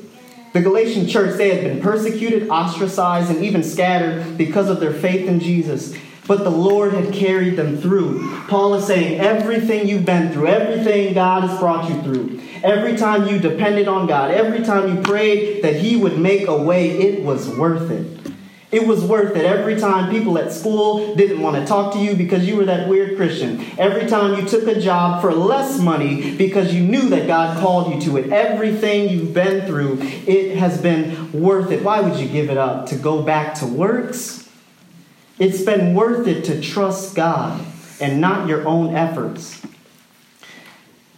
The 0.54 0.62
Galatian 0.62 1.08
church, 1.08 1.38
they 1.38 1.56
had 1.56 1.64
been 1.64 1.80
persecuted, 1.80 2.50
ostracized, 2.50 3.30
and 3.30 3.46
even 3.46 3.62
scattered 3.62 4.36
because 4.36 4.68
of 4.68 4.80
their 4.80 4.94
faith 4.94 5.28
in 5.28 5.40
Jesus. 5.40 5.96
But 6.28 6.44
the 6.44 6.50
Lord 6.50 6.94
had 6.94 7.14
carried 7.14 7.56
them 7.56 7.78
through. 7.78 8.36
Paul 8.48 8.74
is 8.74 8.88
saying, 8.88 9.20
Everything 9.20 9.88
you've 9.88 10.06
been 10.06 10.34
through, 10.34 10.48
everything 10.48 11.14
God 11.14 11.44
has 11.48 11.60
brought 11.60 11.88
you 11.88 12.02
through, 12.02 12.42
every 12.66 12.98
time 12.98 13.28
you 13.28 13.40
depended 13.40 13.88
on 13.88 14.08
God, 14.08 14.32
every 14.32 14.64
time 14.64 14.96
you 14.96 15.02
prayed 15.02 15.64
that 15.64 15.76
He 15.76 15.96
would 15.96 16.18
make 16.20 16.48
a 16.48 16.58
way, 16.58 16.92
it 16.92 17.24
was 17.24 17.48
worth 17.48 17.92
it. 17.92 18.34
It 18.72 18.86
was 18.86 19.04
worth 19.06 19.38
it 19.38 19.46
every 19.46 19.80
time 19.80 20.12
people 20.12 20.38
at 20.38 20.52
school 20.52 21.16
didn't 21.16 21.42
want 21.42 21.56
to 21.56 21.66
talk 21.66 21.94
to 21.94 22.00
you 22.00 22.14
because 22.14 22.46
you 22.46 22.58
were 22.58 22.66
that 22.66 22.90
weird 22.90 23.16
Christian. 23.16 23.64
Every 23.78 24.06
time 24.06 24.38
you 24.38 24.46
took 24.46 24.68
a 24.68 24.82
job 24.82 25.22
for 25.22 25.32
less 25.32 25.80
money 25.80 26.36
because 26.36 26.74
you 26.74 26.84
knew 26.84 27.08
that 27.10 27.26
God 27.26 27.58
called 27.60 27.94
you 27.94 28.02
to 28.02 28.18
it. 28.18 28.34
Everything 28.34 29.08
you've 29.08 29.34
been 29.34 29.66
through, 29.66 30.00
it 30.02 30.58
has 30.58 30.82
been 30.82 31.32
worth 31.32 31.72
it. 31.72 31.84
Why 31.84 32.02
would 32.02 32.20
you 32.20 32.28
give 32.28 32.50
it 32.50 32.58
up 32.58 32.88
to 32.88 32.98
go 32.98 33.22
back 33.22 33.56
to 33.60 33.66
works? 33.66 34.50
It's 35.40 35.62
been 35.62 35.94
worth 35.94 36.28
it 36.28 36.44
to 36.46 36.60
trust 36.60 37.16
God 37.16 37.64
and 38.02 38.20
not 38.20 38.50
your 38.50 38.68
own 38.68 38.94
efforts. 38.94 39.62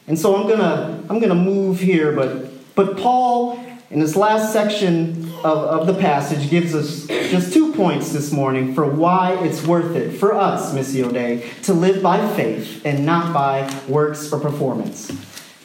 And 0.08 0.18
so 0.18 0.36
I'm 0.36 0.48
gonna 0.48 1.04
I'm 1.10 1.20
gonna 1.20 1.36
move 1.36 1.80
here, 1.80 2.14
but 2.14 2.76
but 2.76 2.98
Paul 2.98 3.60
in 3.90 4.00
this 4.00 4.16
last 4.16 4.52
section 4.52 5.32
of, 5.38 5.46
of 5.46 5.88
the 5.88 5.94
passage 5.94 6.50
gives 6.50 6.76
us 6.76 7.08
just 7.08 7.54
two 7.54 7.74
points 7.74 8.12
this 8.12 8.32
morning 8.32 8.74
for 8.74 8.86
why 8.86 9.34
it's 9.46 9.66
worth 9.66 9.96
it 9.96 10.12
for 10.18 10.34
us, 10.34 10.74
Missio 10.74 11.12
Dei, 11.14 11.50
to 11.64 11.74
live 11.74 12.04
by 12.04 12.26
faith 12.36 12.86
and 12.86 13.06
not 13.06 13.34
by 13.34 13.74
works 13.88 14.32
or 14.32 14.40
performance. 14.40 15.08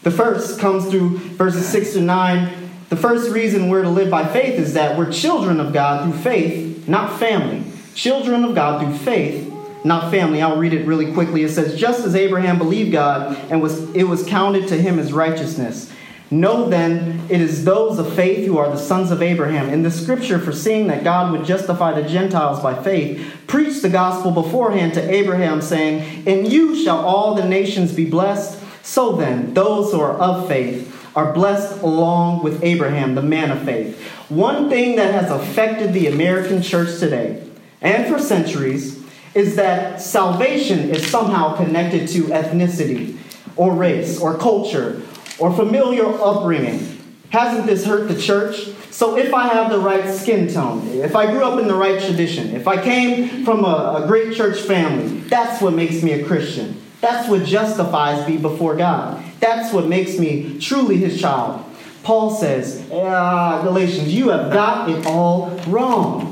The 0.02 0.10
first 0.10 0.60
comes 0.60 0.88
through 0.88 1.18
verses 1.18 1.68
6 1.68 1.94
to 1.94 2.00
9. 2.00 2.70
The 2.90 2.96
first 2.96 3.30
reason 3.30 3.68
we're 3.68 3.82
to 3.82 3.88
live 3.88 4.10
by 4.10 4.26
faith 4.26 4.58
is 4.58 4.74
that 4.74 4.98
we're 4.98 5.10
children 5.10 5.58
of 5.58 5.72
God 5.72 6.04
through 6.04 6.20
faith, 6.20 6.88
not 6.88 7.18
family. 7.18 7.64
Children 7.94 8.44
of 8.44 8.54
God 8.54 8.82
through 8.82 8.96
faith, 8.98 9.51
not 9.84 10.10
family. 10.10 10.40
I'll 10.40 10.58
read 10.58 10.72
it 10.72 10.86
really 10.86 11.12
quickly. 11.12 11.42
It 11.42 11.50
says, 11.50 11.78
Just 11.78 12.04
as 12.04 12.14
Abraham 12.14 12.58
believed 12.58 12.92
God 12.92 13.36
and 13.50 13.60
was, 13.62 13.94
it 13.94 14.04
was 14.04 14.24
counted 14.26 14.68
to 14.68 14.80
him 14.80 14.98
as 14.98 15.12
righteousness. 15.12 15.92
Know 16.32 16.70
then, 16.70 17.26
it 17.28 17.42
is 17.42 17.62
those 17.66 17.98
of 17.98 18.14
faith 18.14 18.46
who 18.46 18.56
are 18.56 18.70
the 18.70 18.78
sons 18.78 19.10
of 19.10 19.20
Abraham. 19.20 19.68
In 19.68 19.82
the 19.82 19.90
scripture, 19.90 20.38
foreseeing 20.38 20.86
that 20.86 21.04
God 21.04 21.30
would 21.30 21.44
justify 21.44 21.92
the 21.92 22.08
Gentiles 22.08 22.58
by 22.60 22.82
faith, 22.82 23.36
preached 23.46 23.82
the 23.82 23.90
gospel 23.90 24.30
beforehand 24.30 24.94
to 24.94 25.10
Abraham, 25.10 25.60
saying, 25.60 26.26
In 26.26 26.46
you 26.46 26.82
shall 26.82 27.04
all 27.04 27.34
the 27.34 27.44
nations 27.44 27.92
be 27.92 28.06
blessed. 28.06 28.58
So 28.82 29.12
then, 29.12 29.52
those 29.52 29.92
who 29.92 30.00
are 30.00 30.16
of 30.18 30.48
faith 30.48 30.88
are 31.14 31.34
blessed 31.34 31.82
along 31.82 32.42
with 32.42 32.64
Abraham, 32.64 33.14
the 33.14 33.22
man 33.22 33.50
of 33.50 33.62
faith. 33.64 34.00
One 34.30 34.70
thing 34.70 34.96
that 34.96 35.12
has 35.12 35.30
affected 35.30 35.92
the 35.92 36.06
American 36.06 36.62
church 36.62 36.98
today, 36.98 37.46
and 37.82 38.10
for 38.10 38.18
centuries, 38.18 39.01
is 39.34 39.56
that 39.56 40.00
salvation 40.00 40.90
is 40.90 41.06
somehow 41.06 41.56
connected 41.56 42.08
to 42.08 42.24
ethnicity 42.24 43.16
or 43.56 43.74
race 43.74 44.20
or 44.20 44.36
culture 44.36 45.02
or 45.38 45.52
familial 45.52 46.22
upbringing. 46.22 46.98
Hasn't 47.30 47.66
this 47.66 47.86
hurt 47.86 48.08
the 48.08 48.20
church? 48.20 48.68
So, 48.90 49.16
if 49.16 49.32
I 49.32 49.48
have 49.48 49.70
the 49.70 49.78
right 49.78 50.12
skin 50.14 50.52
tone, 50.52 50.86
if 50.88 51.16
I 51.16 51.30
grew 51.30 51.42
up 51.44 51.58
in 51.58 51.66
the 51.66 51.74
right 51.74 52.00
tradition, 52.00 52.54
if 52.54 52.68
I 52.68 52.82
came 52.82 53.42
from 53.42 53.64
a, 53.64 54.02
a 54.02 54.06
great 54.06 54.36
church 54.36 54.60
family, 54.60 55.20
that's 55.20 55.62
what 55.62 55.72
makes 55.72 56.02
me 56.02 56.12
a 56.12 56.26
Christian. 56.26 56.80
That's 57.00 57.28
what 57.28 57.44
justifies 57.46 58.28
me 58.28 58.36
before 58.36 58.76
God. 58.76 59.24
That's 59.40 59.72
what 59.72 59.86
makes 59.88 60.18
me 60.18 60.60
truly 60.60 60.98
his 60.98 61.20
child. 61.20 61.64
Paul 62.02 62.30
says, 62.30 62.86
ah, 62.92 63.62
Galatians, 63.62 64.12
you 64.12 64.28
have 64.28 64.52
got 64.52 64.90
it 64.90 65.06
all 65.06 65.50
wrong. 65.66 66.31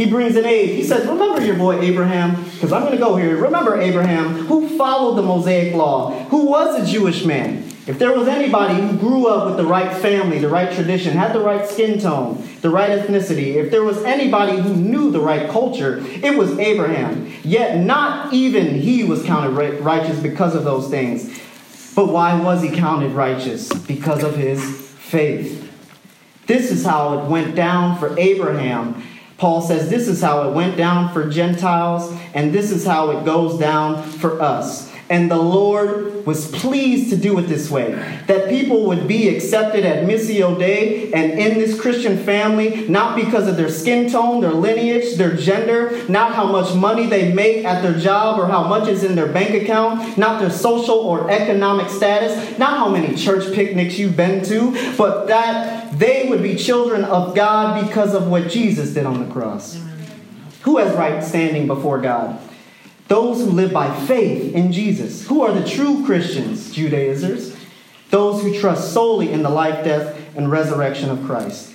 He 0.00 0.06
brings 0.06 0.34
an 0.34 0.46
aid. 0.46 0.70
He 0.70 0.82
says, 0.82 1.06
Remember 1.06 1.44
your 1.44 1.56
boy 1.56 1.78
Abraham, 1.80 2.42
because 2.54 2.72
I'm 2.72 2.84
going 2.84 2.94
to 2.94 2.98
go 2.98 3.16
here. 3.16 3.36
Remember 3.36 3.78
Abraham, 3.78 4.46
who 4.46 4.66
followed 4.78 5.16
the 5.16 5.22
Mosaic 5.22 5.74
law, 5.74 6.24
who 6.30 6.46
was 6.46 6.82
a 6.82 6.90
Jewish 6.90 7.26
man. 7.26 7.68
If 7.86 7.98
there 7.98 8.16
was 8.16 8.26
anybody 8.26 8.80
who 8.80 8.96
grew 8.96 9.26
up 9.26 9.46
with 9.46 9.58
the 9.58 9.66
right 9.66 9.94
family, 9.94 10.38
the 10.38 10.48
right 10.48 10.72
tradition, 10.72 11.12
had 11.12 11.34
the 11.34 11.40
right 11.40 11.68
skin 11.68 12.00
tone, 12.00 12.42
the 12.62 12.70
right 12.70 12.98
ethnicity, 12.98 13.56
if 13.56 13.70
there 13.70 13.84
was 13.84 14.02
anybody 14.04 14.56
who 14.56 14.74
knew 14.74 15.10
the 15.10 15.20
right 15.20 15.50
culture, 15.50 15.98
it 16.02 16.34
was 16.34 16.58
Abraham. 16.58 17.30
Yet 17.44 17.84
not 17.84 18.32
even 18.32 18.76
he 18.76 19.04
was 19.04 19.22
counted 19.22 19.50
righteous 19.50 20.18
because 20.18 20.54
of 20.54 20.64
those 20.64 20.88
things. 20.88 21.38
But 21.94 22.08
why 22.08 22.40
was 22.40 22.62
he 22.62 22.70
counted 22.70 23.12
righteous? 23.12 23.70
Because 23.70 24.22
of 24.22 24.34
his 24.34 24.64
faith. 24.92 25.70
This 26.46 26.70
is 26.70 26.86
how 26.86 27.18
it 27.18 27.28
went 27.28 27.54
down 27.54 27.98
for 27.98 28.18
Abraham. 28.18 29.02
Paul 29.40 29.62
says 29.62 29.88
this 29.88 30.06
is 30.06 30.20
how 30.20 30.46
it 30.46 30.52
went 30.52 30.76
down 30.76 31.14
for 31.14 31.26
Gentiles, 31.26 32.14
and 32.34 32.52
this 32.52 32.70
is 32.70 32.84
how 32.84 33.10
it 33.12 33.24
goes 33.24 33.58
down 33.58 34.02
for 34.02 34.38
us. 34.38 34.89
And 35.10 35.28
the 35.28 35.36
Lord 35.36 36.24
was 36.24 36.48
pleased 36.52 37.10
to 37.10 37.16
do 37.16 37.36
it 37.40 37.42
this 37.42 37.68
way 37.68 37.90
that 38.28 38.48
people 38.48 38.86
would 38.86 39.08
be 39.08 39.28
accepted 39.28 39.84
at 39.84 40.06
Missio 40.06 40.56
Dei 40.56 41.12
and 41.12 41.32
in 41.32 41.58
this 41.58 41.78
Christian 41.80 42.16
family, 42.22 42.86
not 42.88 43.16
because 43.16 43.48
of 43.48 43.56
their 43.56 43.70
skin 43.70 44.08
tone, 44.08 44.40
their 44.40 44.52
lineage, 44.52 45.16
their 45.16 45.34
gender, 45.34 46.06
not 46.08 46.36
how 46.36 46.46
much 46.46 46.76
money 46.76 47.06
they 47.06 47.32
make 47.32 47.64
at 47.64 47.82
their 47.82 47.98
job 47.98 48.38
or 48.38 48.46
how 48.46 48.68
much 48.68 48.88
is 48.88 49.02
in 49.02 49.16
their 49.16 49.26
bank 49.26 49.50
account, 49.60 50.16
not 50.16 50.38
their 50.38 50.50
social 50.50 50.94
or 50.94 51.28
economic 51.28 51.90
status, 51.90 52.56
not 52.56 52.78
how 52.78 52.88
many 52.88 53.16
church 53.16 53.52
picnics 53.52 53.98
you've 53.98 54.16
been 54.16 54.44
to, 54.44 54.70
but 54.96 55.26
that 55.26 55.98
they 55.98 56.28
would 56.28 56.40
be 56.40 56.54
children 56.54 57.04
of 57.04 57.34
God 57.34 57.84
because 57.84 58.14
of 58.14 58.28
what 58.28 58.48
Jesus 58.48 58.94
did 58.94 59.06
on 59.06 59.26
the 59.26 59.32
cross. 59.32 59.82
Who 60.62 60.76
has 60.76 60.94
right 60.94 61.24
standing 61.24 61.66
before 61.66 62.00
God? 62.00 62.38
Those 63.10 63.38
who 63.40 63.50
live 63.50 63.72
by 63.72 63.92
faith 64.06 64.54
in 64.54 64.70
Jesus. 64.70 65.26
Who 65.26 65.42
are 65.42 65.52
the 65.52 65.68
true 65.68 66.06
Christians, 66.06 66.70
Judaizers? 66.70 67.56
Those 68.10 68.40
who 68.40 68.56
trust 68.56 68.92
solely 68.92 69.32
in 69.32 69.42
the 69.42 69.50
life, 69.50 69.84
death, 69.84 70.16
and 70.36 70.48
resurrection 70.48 71.10
of 71.10 71.24
Christ. 71.24 71.70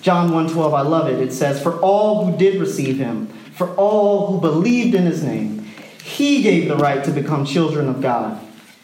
John 0.00 0.32
1:12, 0.32 0.72
I 0.72 0.80
love 0.80 1.08
it. 1.08 1.20
It 1.20 1.34
says, 1.34 1.60
"For 1.60 1.74
all 1.80 2.24
who 2.24 2.38
did 2.38 2.58
receive 2.58 2.96
him, 2.96 3.28
for 3.54 3.68
all 3.76 4.28
who 4.28 4.40
believed 4.40 4.94
in 4.94 5.04
his 5.04 5.22
name, 5.22 5.66
he 6.02 6.40
gave 6.40 6.68
the 6.68 6.76
right 6.76 7.04
to 7.04 7.10
become 7.10 7.44
children 7.44 7.86
of 7.86 8.00
God." 8.00 8.38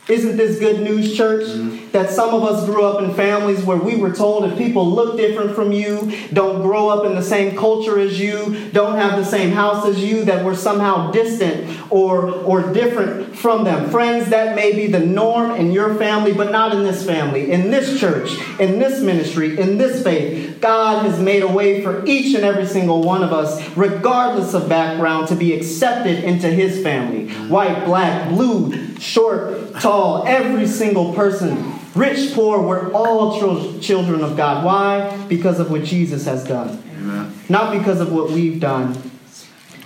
Isn't 0.09 0.39
this 0.39 0.59
good 0.59 0.81
news, 0.81 1.15
church? 1.15 1.47
Mm-hmm. 1.47 1.91
That 1.91 2.09
some 2.09 2.35
of 2.35 2.43
us 2.43 2.65
grew 2.65 2.85
up 2.85 3.03
in 3.03 3.13
families 3.15 3.63
where 3.63 3.77
we 3.77 3.97
were 3.97 4.15
told 4.15 4.45
if 4.45 4.57
people 4.57 4.89
look 4.91 5.19
different 5.19 5.55
from 5.55 5.71
you, 5.71 6.17
don't 6.33 6.63
grow 6.63 6.89
up 6.89 7.05
in 7.05 7.15
the 7.15 7.23
same 7.23 7.57
culture 7.57 7.99
as 7.99 8.19
you, 8.19 8.71
don't 8.73 8.97
have 8.97 9.19
the 9.19 9.25
same 9.25 9.51
house 9.51 9.85
as 9.85 10.03
you, 10.03 10.25
that 10.25 10.45
we're 10.45 10.55
somehow 10.55 11.11
distant 11.11 11.79
or, 11.91 12.31
or 12.31 12.73
different 12.73 13.37
from 13.37 13.65
them. 13.65 13.91
Friends, 13.91 14.31
that 14.31 14.57
may 14.57 14.75
be 14.75 14.87
the 14.87 15.01
norm 15.01 15.51
in 15.53 15.73
your 15.73 15.95
family, 15.97 16.33
but 16.33 16.51
not 16.51 16.75
in 16.75 16.85
this 16.85 17.05
family, 17.05 17.51
in 17.51 17.71
this 17.71 18.01
church, 18.01 18.39
in 18.59 18.79
this 18.79 19.03
ministry, 19.03 19.59
in 19.59 19.77
this 19.77 20.03
faith. 20.03 20.48
God 20.61 21.05
has 21.05 21.21
made 21.21 21.43
a 21.43 21.49
way 21.49 21.83
for 21.83 22.05
each 22.07 22.35
and 22.35 22.45
every 22.45 22.67
single 22.67 23.03
one 23.03 23.23
of 23.23 23.33
us, 23.33 23.77
regardless 23.77 24.55
of 24.55 24.69
background, 24.69 25.29
to 25.29 25.37
be 25.37 25.55
accepted 25.55 26.25
into 26.25 26.49
His 26.49 26.83
family. 26.83 27.29
White, 27.49 27.85
black, 27.85 28.29
blue, 28.29 28.97
short, 28.99 29.75
tall, 29.81 30.27
every 30.27 30.67
single 30.67 31.15
person, 31.15 31.75
rich, 31.95 32.33
poor, 32.35 32.61
we're 32.61 32.93
all 32.93 33.39
children 33.81 34.23
of 34.23 34.37
God. 34.37 34.65
Why? 34.65 35.17
Because 35.27 35.61
of 35.61 35.71
what 35.71 35.85
Jesus 35.85 36.25
has 36.25 36.45
done, 36.45 36.83
Amen. 36.97 37.33
not 37.49 37.77
because 37.79 38.01
of 38.01 38.13
what 38.13 38.31
we've 38.31 38.61
done. 38.61 38.97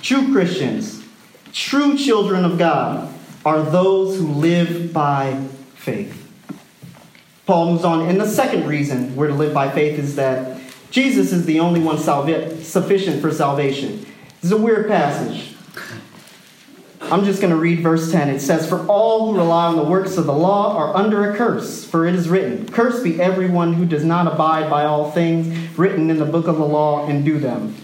True 0.03 0.33
Christians, 0.33 1.05
true 1.53 1.97
children 1.97 2.45
of 2.45 2.59
God, 2.59 3.13
are 3.45 3.63
those 3.63 4.19
who 4.19 4.29
live 4.29 4.93
by 4.93 5.41
faith. 5.75 6.19
Paul 7.47 7.73
moves 7.73 7.85
on, 7.85 8.09
and 8.09 8.21
the 8.21 8.29
second 8.29 8.67
reason 8.69 9.17
we're 9.17 9.29
to 9.29 9.35
live 9.35 9.53
by 9.53 9.69
faith 9.69 9.99
is 9.99 10.17
that 10.17 10.62
Jesus 10.93 11.33
is 11.33 11.47
the 11.47 11.59
only 11.59 11.81
one 11.81 11.97
salvi- 11.97 12.63
sufficient 12.63 13.23
for 13.23 13.33
salvation. 13.33 14.01
This 14.43 14.45
is 14.45 14.53
a 14.53 14.59
weird 14.59 14.89
passage. 14.89 15.55
I'm 17.01 17.25
just 17.25 17.41
going 17.41 17.53
to 17.53 17.59
read 17.59 17.81
verse 17.81 18.13
10. 18.13 18.29
It 18.29 18.41
says, 18.41 18.69
For 18.69 18.87
all 18.87 19.33
who 19.33 19.39
rely 19.39 19.67
on 19.67 19.77
the 19.77 19.85
works 19.85 20.19
of 20.19 20.27
the 20.27 20.35
law 20.35 20.77
are 20.77 20.95
under 20.95 21.31
a 21.31 21.37
curse, 21.37 21.83
for 21.83 22.07
it 22.07 22.15
is 22.15 22.29
written, 22.29 22.69
Cursed 22.69 23.03
be 23.03 23.19
everyone 23.23 23.73
who 23.73 23.87
does 23.87 24.05
not 24.05 24.31
abide 24.31 24.69
by 24.69 24.85
all 24.85 25.11
things 25.11 25.79
written 25.79 26.11
in 26.11 26.19
the 26.19 26.27
book 26.27 26.47
of 26.47 26.57
the 26.57 26.65
law 26.65 27.07
and 27.07 27.25
do 27.25 27.39
them. 27.39 27.75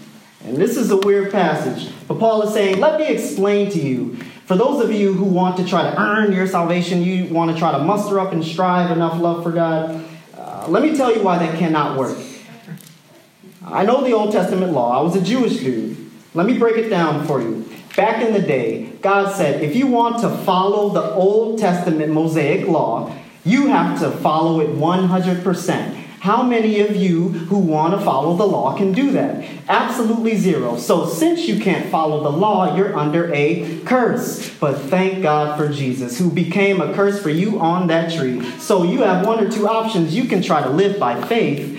And 0.45 0.57
this 0.57 0.77
is 0.77 0.91
a 0.91 0.97
weird 0.97 1.31
passage, 1.31 1.91
but 2.07 2.19
Paul 2.19 2.43
is 2.43 2.53
saying, 2.53 2.79
Let 2.79 2.99
me 2.99 3.07
explain 3.07 3.71
to 3.71 3.79
you. 3.79 4.17
For 4.45 4.55
those 4.55 4.83
of 4.83 4.91
you 4.91 5.13
who 5.13 5.25
want 5.25 5.57
to 5.57 5.65
try 5.65 5.81
to 5.81 5.99
earn 5.99 6.31
your 6.31 6.47
salvation, 6.47 7.01
you 7.01 7.25
want 7.33 7.51
to 7.51 7.57
try 7.57 7.71
to 7.71 7.79
muster 7.79 8.19
up 8.19 8.33
and 8.33 8.45
strive 8.45 8.91
enough 8.91 9.19
love 9.19 9.43
for 9.43 9.51
God, 9.51 10.05
uh, 10.37 10.65
let 10.67 10.83
me 10.83 10.95
tell 10.95 11.11
you 11.11 11.23
why 11.23 11.39
that 11.39 11.57
cannot 11.57 11.97
work. 11.97 12.17
I 13.65 13.83
know 13.83 14.03
the 14.03 14.13
Old 14.13 14.31
Testament 14.31 14.71
law. 14.71 14.99
I 14.99 15.03
was 15.03 15.15
a 15.15 15.21
Jewish 15.21 15.57
dude. 15.57 15.97
Let 16.33 16.45
me 16.45 16.57
break 16.57 16.77
it 16.77 16.89
down 16.89 17.27
for 17.27 17.41
you. 17.41 17.69
Back 17.95 18.23
in 18.23 18.33
the 18.33 18.41
day, 18.41 18.93
God 19.01 19.35
said, 19.35 19.61
if 19.61 19.75
you 19.75 19.87
want 19.87 20.21
to 20.21 20.29
follow 20.29 20.89
the 20.89 21.13
Old 21.13 21.59
Testament 21.59 22.13
Mosaic 22.13 22.67
law, 22.67 23.13
you 23.43 23.67
have 23.67 23.99
to 23.99 24.11
follow 24.11 24.61
it 24.61 24.69
100%. 24.69 25.95
How 26.19 26.43
many 26.43 26.81
of 26.81 26.97
you 26.97 27.29
who 27.29 27.57
want 27.57 27.97
to 27.97 28.05
follow 28.05 28.35
the 28.35 28.45
law 28.45 28.75
can 28.77 28.91
do 28.91 29.11
that? 29.11 29.41
Absolutely 29.69 30.35
zero. 30.35 30.77
So, 30.77 31.07
since 31.07 31.47
you 31.47 31.61
can't 31.61 31.89
follow 31.89 32.21
the 32.23 32.29
law, 32.29 32.75
you're 32.75 32.93
under 32.97 33.33
a 33.33 33.79
curse. 33.85 34.53
But 34.59 34.79
thank 34.79 35.23
God 35.23 35.57
for 35.57 35.71
Jesus, 35.71 36.19
who 36.19 36.29
became 36.29 36.81
a 36.81 36.93
curse 36.93 37.21
for 37.23 37.29
you 37.29 37.61
on 37.61 37.87
that 37.87 38.11
tree. 38.11 38.43
So, 38.59 38.83
you 38.83 39.03
have 39.03 39.25
one 39.25 39.41
or 39.41 39.49
two 39.49 39.69
options. 39.69 40.13
You 40.13 40.25
can 40.25 40.41
try 40.41 40.61
to 40.61 40.69
live 40.69 40.99
by 40.99 41.21
faith, 41.21 41.78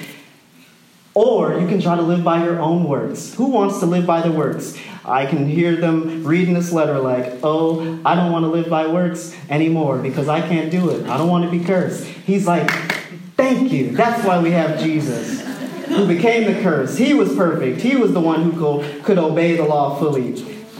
or 1.14 1.58
you 1.58 1.66
can 1.66 1.80
try 1.80 1.96
to 1.96 2.02
live 2.02 2.22
by 2.22 2.44
your 2.44 2.60
own 2.60 2.84
works. 2.84 3.34
Who 3.34 3.46
wants 3.46 3.80
to 3.80 3.86
live 3.86 4.06
by 4.06 4.20
the 4.20 4.30
works? 4.30 4.78
I 5.04 5.26
can 5.26 5.48
hear 5.48 5.76
them 5.76 6.24
reading 6.24 6.54
this 6.54 6.72
letter 6.72 6.98
like, 6.98 7.40
oh, 7.42 8.00
I 8.04 8.14
don't 8.14 8.30
want 8.30 8.44
to 8.44 8.48
live 8.48 8.68
by 8.68 8.86
works 8.86 9.34
anymore 9.48 9.98
because 9.98 10.28
I 10.28 10.40
can't 10.40 10.70
do 10.70 10.90
it. 10.90 11.06
I 11.08 11.16
don't 11.16 11.28
want 11.28 11.44
to 11.44 11.50
be 11.50 11.64
cursed. 11.64 12.04
He's 12.04 12.46
like, 12.46 12.70
thank 13.36 13.72
you. 13.72 13.90
That's 13.90 14.24
why 14.24 14.40
we 14.40 14.52
have 14.52 14.78
Jesus, 14.78 15.40
who 15.86 16.06
became 16.06 16.52
the 16.52 16.62
curse. 16.62 16.96
He 16.96 17.14
was 17.14 17.34
perfect. 17.34 17.80
He 17.80 17.96
was 17.96 18.12
the 18.12 18.20
one 18.20 18.52
who 18.52 19.02
could 19.02 19.18
obey 19.18 19.56
the 19.56 19.64
law 19.64 19.98
fully. 19.98 20.32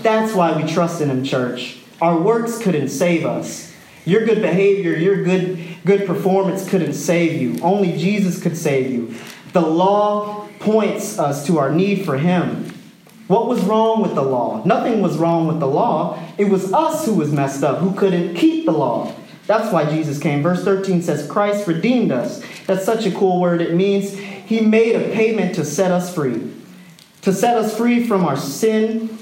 That's 0.02 0.34
why 0.34 0.56
we 0.60 0.70
trust 0.70 1.00
in 1.00 1.10
him, 1.10 1.24
church. 1.24 1.78
Our 2.00 2.18
works 2.18 2.58
couldn't 2.58 2.88
save 2.88 3.26
us. 3.26 3.74
Your 4.06 4.24
good 4.24 4.40
behavior, 4.40 4.96
your 4.96 5.22
good, 5.24 5.58
good 5.84 6.06
performance 6.06 6.68
couldn't 6.68 6.94
save 6.94 7.40
you. 7.40 7.60
Only 7.62 7.96
Jesus 7.98 8.40
could 8.42 8.56
save 8.56 8.90
you. 8.90 9.14
The 9.52 9.60
law 9.60 10.48
points 10.58 11.18
us 11.18 11.46
to 11.46 11.58
our 11.58 11.72
need 11.72 12.04
for 12.04 12.18
him. 12.18 12.72
What 13.26 13.46
was 13.46 13.62
wrong 13.62 14.02
with 14.02 14.14
the 14.14 14.22
law? 14.22 14.62
Nothing 14.64 15.00
was 15.00 15.16
wrong 15.16 15.46
with 15.46 15.60
the 15.60 15.66
law. 15.66 16.20
It 16.36 16.46
was 16.46 16.72
us 16.72 17.04
who 17.04 17.14
was 17.14 17.32
messed 17.32 17.62
up, 17.62 17.78
who 17.78 17.94
couldn't 17.94 18.34
keep 18.34 18.64
the 18.64 18.72
law. 18.72 19.14
That's 19.46 19.72
why 19.72 19.88
Jesus 19.88 20.18
came. 20.18 20.42
Verse 20.42 20.64
13 20.64 21.02
says, 21.02 21.26
Christ 21.28 21.66
redeemed 21.66 22.12
us. 22.12 22.42
That's 22.66 22.84
such 22.84 23.06
a 23.06 23.10
cool 23.10 23.40
word. 23.40 23.60
It 23.60 23.74
means 23.74 24.16
he 24.16 24.60
made 24.60 24.96
a 24.96 25.12
payment 25.14 25.54
to 25.56 25.64
set 25.64 25.90
us 25.90 26.14
free, 26.14 26.52
to 27.22 27.32
set 27.32 27.56
us 27.56 27.76
free 27.76 28.06
from 28.06 28.24
our 28.24 28.36
sin, 28.36 29.18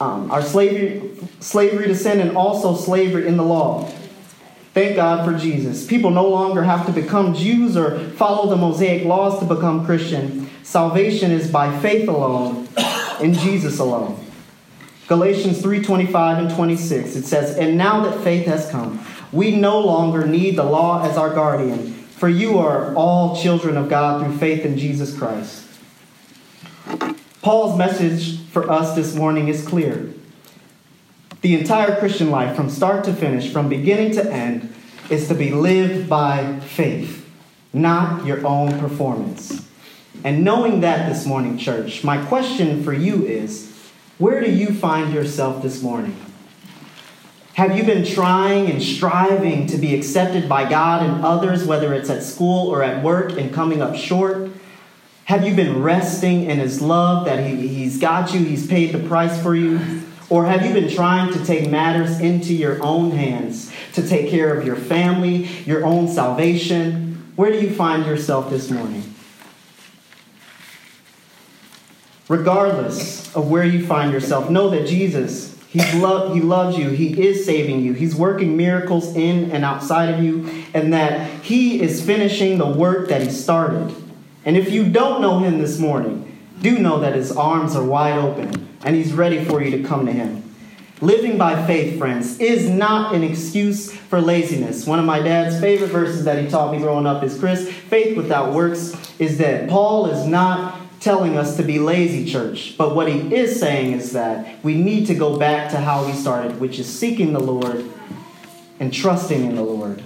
um, 0.00 0.30
our 0.30 0.42
slavery, 0.42 1.10
slavery 1.40 1.86
to 1.86 1.94
sin, 1.94 2.20
and 2.20 2.36
also 2.36 2.74
slavery 2.74 3.26
in 3.26 3.36
the 3.36 3.44
law. 3.44 3.88
Thank 4.74 4.96
God 4.96 5.26
for 5.26 5.38
Jesus. 5.38 5.86
People 5.86 6.10
no 6.10 6.26
longer 6.26 6.62
have 6.62 6.86
to 6.86 6.92
become 6.92 7.34
Jews 7.34 7.76
or 7.76 7.98
follow 8.10 8.48
the 8.48 8.56
Mosaic 8.56 9.04
laws 9.04 9.38
to 9.40 9.44
become 9.44 9.84
Christian. 9.84 10.48
Salvation 10.62 11.30
is 11.30 11.50
by 11.50 11.78
faith 11.80 12.08
alone 12.08 12.68
in 13.20 13.34
Jesus 13.34 13.78
alone. 13.78 14.18
Galatians 15.08 15.60
3:25 15.60 16.38
and 16.38 16.50
26 16.50 17.16
it 17.16 17.26
says, 17.26 17.54
"And 17.56 17.76
now 17.76 18.02
that 18.04 18.20
faith 18.20 18.46
has 18.46 18.70
come, 18.70 19.00
we 19.30 19.54
no 19.54 19.78
longer 19.78 20.26
need 20.26 20.56
the 20.56 20.64
law 20.64 21.02
as 21.04 21.18
our 21.18 21.30
guardian, 21.30 21.94
for 22.16 22.30
you 22.30 22.58
are 22.58 22.94
all 22.94 23.36
children 23.36 23.76
of 23.76 23.90
God 23.90 24.24
through 24.24 24.38
faith 24.38 24.64
in 24.64 24.78
Jesus 24.78 25.14
Christ." 25.14 25.64
Paul's 27.42 27.76
message 27.76 28.38
for 28.52 28.70
us 28.70 28.94
this 28.94 29.14
morning 29.14 29.48
is 29.48 29.66
clear. 29.66 30.14
The 31.42 31.58
entire 31.58 31.98
Christian 31.98 32.30
life, 32.30 32.54
from 32.54 32.70
start 32.70 33.02
to 33.04 33.12
finish, 33.12 33.52
from 33.52 33.68
beginning 33.68 34.12
to 34.12 34.32
end, 34.32 34.72
is 35.10 35.26
to 35.26 35.34
be 35.34 35.50
lived 35.50 36.08
by 36.08 36.60
faith, 36.60 37.28
not 37.72 38.24
your 38.24 38.46
own 38.46 38.78
performance. 38.78 39.68
And 40.22 40.44
knowing 40.44 40.82
that 40.82 41.08
this 41.08 41.26
morning, 41.26 41.58
church, 41.58 42.04
my 42.04 42.24
question 42.26 42.84
for 42.84 42.92
you 42.92 43.26
is 43.26 43.76
where 44.18 44.40
do 44.40 44.52
you 44.52 44.72
find 44.72 45.12
yourself 45.12 45.64
this 45.64 45.82
morning? 45.82 46.16
Have 47.54 47.76
you 47.76 47.82
been 47.82 48.04
trying 48.04 48.70
and 48.70 48.80
striving 48.80 49.66
to 49.66 49.78
be 49.78 49.96
accepted 49.96 50.48
by 50.48 50.70
God 50.70 51.02
and 51.02 51.24
others, 51.24 51.64
whether 51.64 51.92
it's 51.92 52.08
at 52.08 52.22
school 52.22 52.68
or 52.68 52.84
at 52.84 53.02
work, 53.02 53.32
and 53.32 53.52
coming 53.52 53.82
up 53.82 53.96
short? 53.96 54.48
Have 55.24 55.44
you 55.44 55.56
been 55.56 55.82
resting 55.82 56.44
in 56.44 56.60
His 56.60 56.80
love 56.80 57.24
that 57.24 57.44
he, 57.44 57.66
He's 57.66 57.98
got 57.98 58.32
you, 58.32 58.44
He's 58.44 58.64
paid 58.64 58.92
the 58.92 59.06
price 59.08 59.42
for 59.42 59.56
you? 59.56 60.01
Or 60.32 60.46
have 60.46 60.64
you 60.64 60.72
been 60.72 60.88
trying 60.88 61.30
to 61.34 61.44
take 61.44 61.68
matters 61.68 62.18
into 62.18 62.54
your 62.54 62.82
own 62.82 63.10
hands 63.10 63.70
to 63.92 64.08
take 64.08 64.30
care 64.30 64.56
of 64.56 64.64
your 64.64 64.76
family, 64.76 65.44
your 65.66 65.84
own 65.84 66.08
salvation? 66.08 67.30
Where 67.36 67.52
do 67.52 67.60
you 67.60 67.74
find 67.74 68.06
yourself 68.06 68.48
this 68.48 68.70
morning? 68.70 69.12
regardless 72.28 73.34
of 73.36 73.50
where 73.50 73.64
you 73.64 73.86
find 73.86 74.10
yourself, 74.10 74.48
know 74.48 74.70
that 74.70 74.86
Jesus, 74.86 75.54
He's 75.68 75.94
lo- 75.94 76.32
He 76.32 76.40
loves 76.40 76.78
you. 76.78 76.88
He 76.88 77.26
is 77.26 77.44
saving 77.44 77.80
you. 77.80 77.92
He's 77.92 78.14
working 78.14 78.56
miracles 78.56 79.14
in 79.14 79.50
and 79.50 79.66
outside 79.66 80.14
of 80.14 80.24
you, 80.24 80.64
and 80.72 80.94
that 80.94 81.42
He 81.42 81.82
is 81.82 82.02
finishing 82.04 82.56
the 82.56 82.66
work 82.66 83.08
that 83.10 83.20
He 83.20 83.30
started. 83.30 83.94
And 84.46 84.56
if 84.56 84.72
you 84.72 84.88
don't 84.88 85.20
know 85.20 85.40
Him 85.40 85.58
this 85.58 85.78
morning, 85.78 86.38
do 86.62 86.78
know 86.78 87.00
that 87.00 87.14
His 87.14 87.32
arms 87.32 87.76
are 87.76 87.84
wide 87.84 88.16
open 88.16 88.61
and 88.84 88.96
He's 88.96 89.12
ready 89.12 89.44
for 89.44 89.62
you 89.62 89.70
to 89.76 89.86
come 89.86 90.06
to 90.06 90.12
Him. 90.12 90.52
Living 91.02 91.36
by 91.36 91.66
faith, 91.66 91.98
friends, 91.98 92.38
is 92.38 92.68
not 92.68 93.12
an 93.12 93.24
excuse 93.24 93.92
for 93.92 94.20
laziness. 94.20 94.86
One 94.86 95.00
of 95.00 95.04
my 95.04 95.20
dad's 95.20 95.58
favorite 95.58 95.88
verses 95.88 96.24
that 96.26 96.40
he 96.40 96.48
taught 96.48 96.70
me 96.70 96.78
growing 96.78 97.06
up 97.06 97.24
is 97.24 97.36
Chris, 97.36 97.68
faith 97.68 98.16
without 98.16 98.52
works 98.52 98.94
is 99.18 99.36
dead. 99.36 99.68
Paul 99.68 100.06
is 100.06 100.24
not 100.24 100.80
telling 101.00 101.36
us 101.36 101.56
to 101.56 101.64
be 101.64 101.80
lazy, 101.80 102.30
church. 102.30 102.76
But 102.78 102.94
what 102.94 103.08
he 103.08 103.34
is 103.34 103.58
saying 103.58 103.94
is 103.94 104.12
that 104.12 104.62
we 104.62 104.80
need 104.80 105.06
to 105.08 105.16
go 105.16 105.36
back 105.36 105.72
to 105.72 105.78
how 105.78 106.06
we 106.06 106.12
started, 106.12 106.60
which 106.60 106.78
is 106.78 106.88
seeking 106.88 107.32
the 107.32 107.40
Lord 107.40 107.84
and 108.78 108.94
trusting 108.94 109.44
in 109.44 109.56
the 109.56 109.62
Lord. 109.64 110.04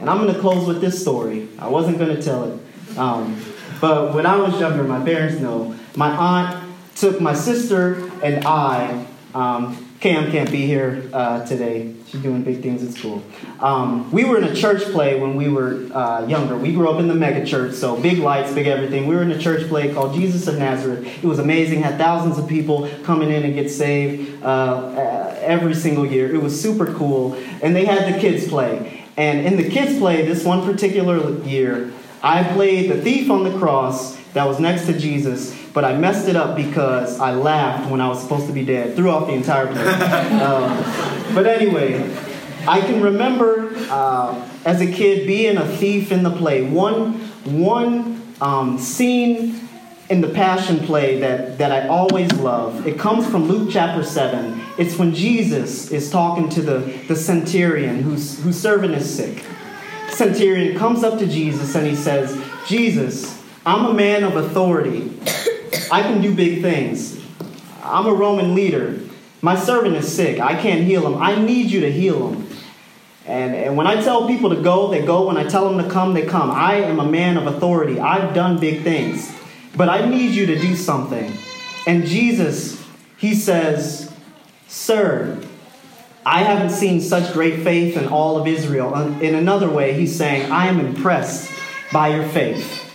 And 0.00 0.10
I'm 0.10 0.18
going 0.18 0.34
to 0.34 0.40
close 0.40 0.66
with 0.66 0.82
this 0.82 1.00
story. 1.00 1.48
I 1.58 1.68
wasn't 1.68 1.98
going 1.98 2.14
to 2.14 2.22
tell 2.22 2.44
it. 2.44 2.98
Um, 2.98 3.42
but 3.80 4.14
when 4.14 4.26
I 4.26 4.36
was 4.36 4.60
younger, 4.60 4.84
my 4.84 5.02
parents 5.02 5.40
know, 5.40 5.74
my 5.96 6.10
aunt 6.10 6.59
took 7.00 7.20
my 7.20 7.34
sister 7.34 8.10
and 8.22 8.44
I 8.44 9.06
um, 9.34 9.86
Cam 10.00 10.30
can't 10.30 10.50
be 10.50 10.66
here 10.66 11.08
uh, 11.12 11.44
today. 11.44 11.94
She's 12.06 12.22
doing 12.22 12.42
big 12.42 12.62
things 12.62 12.82
at 12.82 12.94
school. 12.94 13.22
Um, 13.60 14.10
we 14.10 14.24
were 14.24 14.38
in 14.38 14.44
a 14.44 14.54
church 14.54 14.82
play 14.84 15.20
when 15.20 15.36
we 15.36 15.48
were 15.48 15.88
uh, 15.92 16.26
younger. 16.26 16.56
We 16.56 16.72
grew 16.72 16.88
up 16.88 17.00
in 17.00 17.06
the 17.06 17.14
mega 17.14 17.44
church, 17.44 17.74
so 17.74 18.00
big 18.00 18.18
lights, 18.18 18.52
big 18.52 18.66
everything. 18.66 19.06
We 19.06 19.14
were 19.14 19.22
in 19.22 19.30
a 19.30 19.38
church 19.38 19.68
play 19.68 19.92
called 19.92 20.14
Jesus 20.14 20.46
of 20.46 20.58
Nazareth. 20.58 21.06
It 21.22 21.26
was 21.26 21.38
amazing. 21.38 21.82
Had 21.82 21.98
thousands 21.98 22.38
of 22.38 22.48
people 22.48 22.90
coming 23.02 23.30
in 23.30 23.44
and 23.44 23.54
get 23.54 23.70
saved 23.70 24.42
uh, 24.42 24.46
uh 24.46 25.38
every 25.40 25.74
single 25.74 26.06
year. 26.06 26.34
It 26.34 26.42
was 26.42 26.58
super 26.58 26.92
cool. 26.94 27.34
And 27.62 27.76
they 27.76 27.84
had 27.84 28.14
the 28.14 28.18
kids 28.18 28.48
play. 28.48 29.04
And 29.18 29.46
in 29.46 29.56
the 29.56 29.68
kids' 29.68 29.98
play, 29.98 30.24
this 30.24 30.44
one 30.44 30.64
particular 30.64 31.38
year, 31.44 31.92
I 32.22 32.42
played 32.42 32.90
the 32.90 33.00
thief 33.02 33.30
on 33.30 33.44
the 33.44 33.58
cross 33.58 34.16
that 34.32 34.46
was 34.46 34.60
next 34.60 34.86
to 34.86 34.98
Jesus, 34.98 35.52
but 35.72 35.84
I 35.84 35.96
messed 35.96 36.28
it 36.28 36.36
up 36.36 36.56
because 36.56 37.20
I 37.20 37.32
laughed 37.32 37.90
when 37.90 38.00
I 38.00 38.08
was 38.08 38.20
supposed 38.22 38.46
to 38.46 38.52
be 38.52 38.64
dead. 38.64 38.96
Threw 38.96 39.10
off 39.10 39.26
the 39.28 39.34
entire 39.34 39.66
play. 39.66 39.84
uh, 39.86 41.34
but 41.34 41.46
anyway, 41.46 42.02
I 42.66 42.80
can 42.80 43.02
remember 43.02 43.72
uh, 43.90 44.48
as 44.64 44.80
a 44.80 44.90
kid 44.90 45.26
being 45.26 45.56
a 45.56 45.66
thief 45.66 46.12
in 46.12 46.22
the 46.22 46.30
play. 46.30 46.62
One, 46.62 47.14
one 47.44 48.20
um, 48.40 48.78
scene 48.78 49.68
in 50.10 50.20
the 50.20 50.28
Passion 50.28 50.80
play 50.80 51.20
that, 51.20 51.58
that 51.58 51.70
I 51.70 51.86
always 51.86 52.32
love. 52.32 52.86
It 52.86 52.98
comes 52.98 53.26
from 53.28 53.44
Luke 53.44 53.70
chapter 53.72 54.02
7. 54.02 54.60
It's 54.76 54.98
when 54.98 55.14
Jesus 55.14 55.92
is 55.92 56.10
talking 56.10 56.48
to 56.50 56.62
the, 56.62 56.78
the 57.06 57.14
centurion 57.14 58.02
whose, 58.02 58.42
whose 58.42 58.60
servant 58.60 58.94
is 58.94 59.08
sick. 59.08 59.44
Centurion 60.10 60.76
comes 60.76 61.04
up 61.04 61.18
to 61.20 61.26
Jesus 61.26 61.76
and 61.76 61.86
he 61.86 61.94
says, 61.94 62.36
Jesus, 62.66 63.40
I'm 63.64 63.86
a 63.86 63.94
man 63.94 64.24
of 64.24 64.36
authority. 64.36 65.16
I 65.90 66.02
can 66.02 66.20
do 66.20 66.34
big 66.34 66.62
things. 66.62 67.20
I'm 67.82 68.06
a 68.06 68.12
Roman 68.12 68.54
leader. 68.54 69.00
My 69.42 69.56
servant 69.56 69.96
is 69.96 70.14
sick. 70.14 70.40
I 70.40 70.60
can't 70.60 70.84
heal 70.84 71.06
him. 71.06 71.20
I 71.20 71.40
need 71.40 71.70
you 71.70 71.80
to 71.80 71.90
heal 71.90 72.32
him. 72.32 72.46
And, 73.26 73.54
and 73.54 73.76
when 73.76 73.86
I 73.86 74.02
tell 74.02 74.26
people 74.26 74.50
to 74.50 74.60
go, 74.60 74.90
they 74.90 75.04
go. 75.04 75.26
When 75.26 75.36
I 75.36 75.44
tell 75.44 75.68
them 75.70 75.82
to 75.82 75.90
come, 75.90 76.14
they 76.14 76.26
come. 76.26 76.50
I 76.50 76.76
am 76.76 76.98
a 76.98 77.06
man 77.06 77.36
of 77.36 77.46
authority. 77.46 77.98
I've 78.00 78.34
done 78.34 78.58
big 78.58 78.82
things. 78.82 79.32
But 79.76 79.88
I 79.88 80.08
need 80.08 80.32
you 80.32 80.46
to 80.46 80.58
do 80.58 80.74
something. 80.74 81.32
And 81.86 82.04
Jesus, 82.04 82.84
he 83.16 83.34
says, 83.34 84.12
Sir, 84.66 85.40
I 86.24 86.42
haven't 86.42 86.70
seen 86.70 87.00
such 87.00 87.32
great 87.32 87.62
faith 87.62 87.96
in 87.96 88.08
all 88.08 88.38
of 88.38 88.46
Israel. 88.46 88.94
Uh, 88.94 89.18
in 89.20 89.34
another 89.34 89.70
way, 89.70 89.94
he's 89.94 90.16
saying, 90.16 90.50
I 90.50 90.66
am 90.66 90.80
impressed 90.80 91.50
by 91.92 92.08
your 92.14 92.28
faith. 92.28 92.86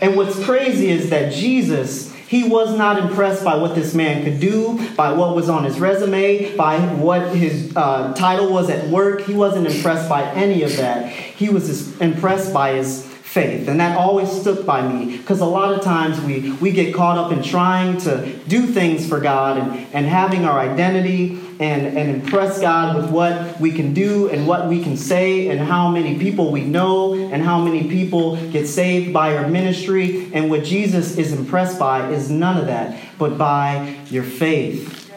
And 0.00 0.16
what's 0.16 0.42
crazy 0.44 0.90
is 0.90 1.10
that 1.10 1.32
Jesus, 1.32 2.07
he 2.28 2.44
was 2.44 2.76
not 2.76 2.98
impressed 2.98 3.42
by 3.42 3.56
what 3.56 3.74
this 3.74 3.94
man 3.94 4.22
could 4.22 4.38
do, 4.38 4.78
by 4.96 5.12
what 5.12 5.34
was 5.34 5.48
on 5.48 5.64
his 5.64 5.80
resume, 5.80 6.54
by 6.56 6.78
what 6.78 7.34
his 7.34 7.74
uh, 7.74 8.12
title 8.14 8.52
was 8.52 8.68
at 8.68 8.86
work. 8.88 9.22
He 9.22 9.32
wasn't 9.32 9.66
impressed 9.66 10.10
by 10.10 10.30
any 10.32 10.62
of 10.62 10.76
that. 10.76 11.10
He 11.10 11.48
was 11.48 11.98
impressed 12.00 12.52
by 12.52 12.72
his 12.74 13.06
faith. 13.06 13.66
And 13.66 13.80
that 13.80 13.96
always 13.96 14.30
stuck 14.30 14.66
by 14.66 14.86
me 14.86 15.16
because 15.16 15.40
a 15.40 15.46
lot 15.46 15.72
of 15.72 15.82
times 15.82 16.20
we, 16.20 16.52
we 16.52 16.70
get 16.70 16.94
caught 16.94 17.16
up 17.16 17.32
in 17.32 17.42
trying 17.42 17.96
to 17.98 18.38
do 18.46 18.66
things 18.66 19.08
for 19.08 19.20
God 19.20 19.56
and, 19.56 19.86
and 19.94 20.06
having 20.06 20.44
our 20.44 20.58
identity 20.58 21.40
and, 21.60 21.98
and 21.98 22.10
impress 22.10 22.60
God 22.60 22.96
with 22.96 23.10
what 23.10 23.60
we 23.60 23.72
can 23.72 23.92
do 23.92 24.28
and 24.28 24.46
what 24.46 24.68
we 24.68 24.82
can 24.82 24.96
say 24.96 25.48
and 25.48 25.60
how 25.60 25.90
many 25.90 26.18
people 26.18 26.52
we 26.52 26.62
know 26.62 27.14
and 27.14 27.42
how 27.42 27.60
many 27.60 27.88
people 27.88 28.36
get 28.50 28.66
saved 28.66 29.12
by 29.12 29.36
our 29.36 29.48
ministry. 29.48 30.30
And 30.32 30.50
what 30.50 30.64
Jesus 30.64 31.18
is 31.18 31.32
impressed 31.32 31.78
by 31.78 32.10
is 32.10 32.30
none 32.30 32.56
of 32.58 32.66
that, 32.66 33.00
but 33.18 33.36
by 33.36 33.96
your 34.08 34.24
faith. 34.24 35.10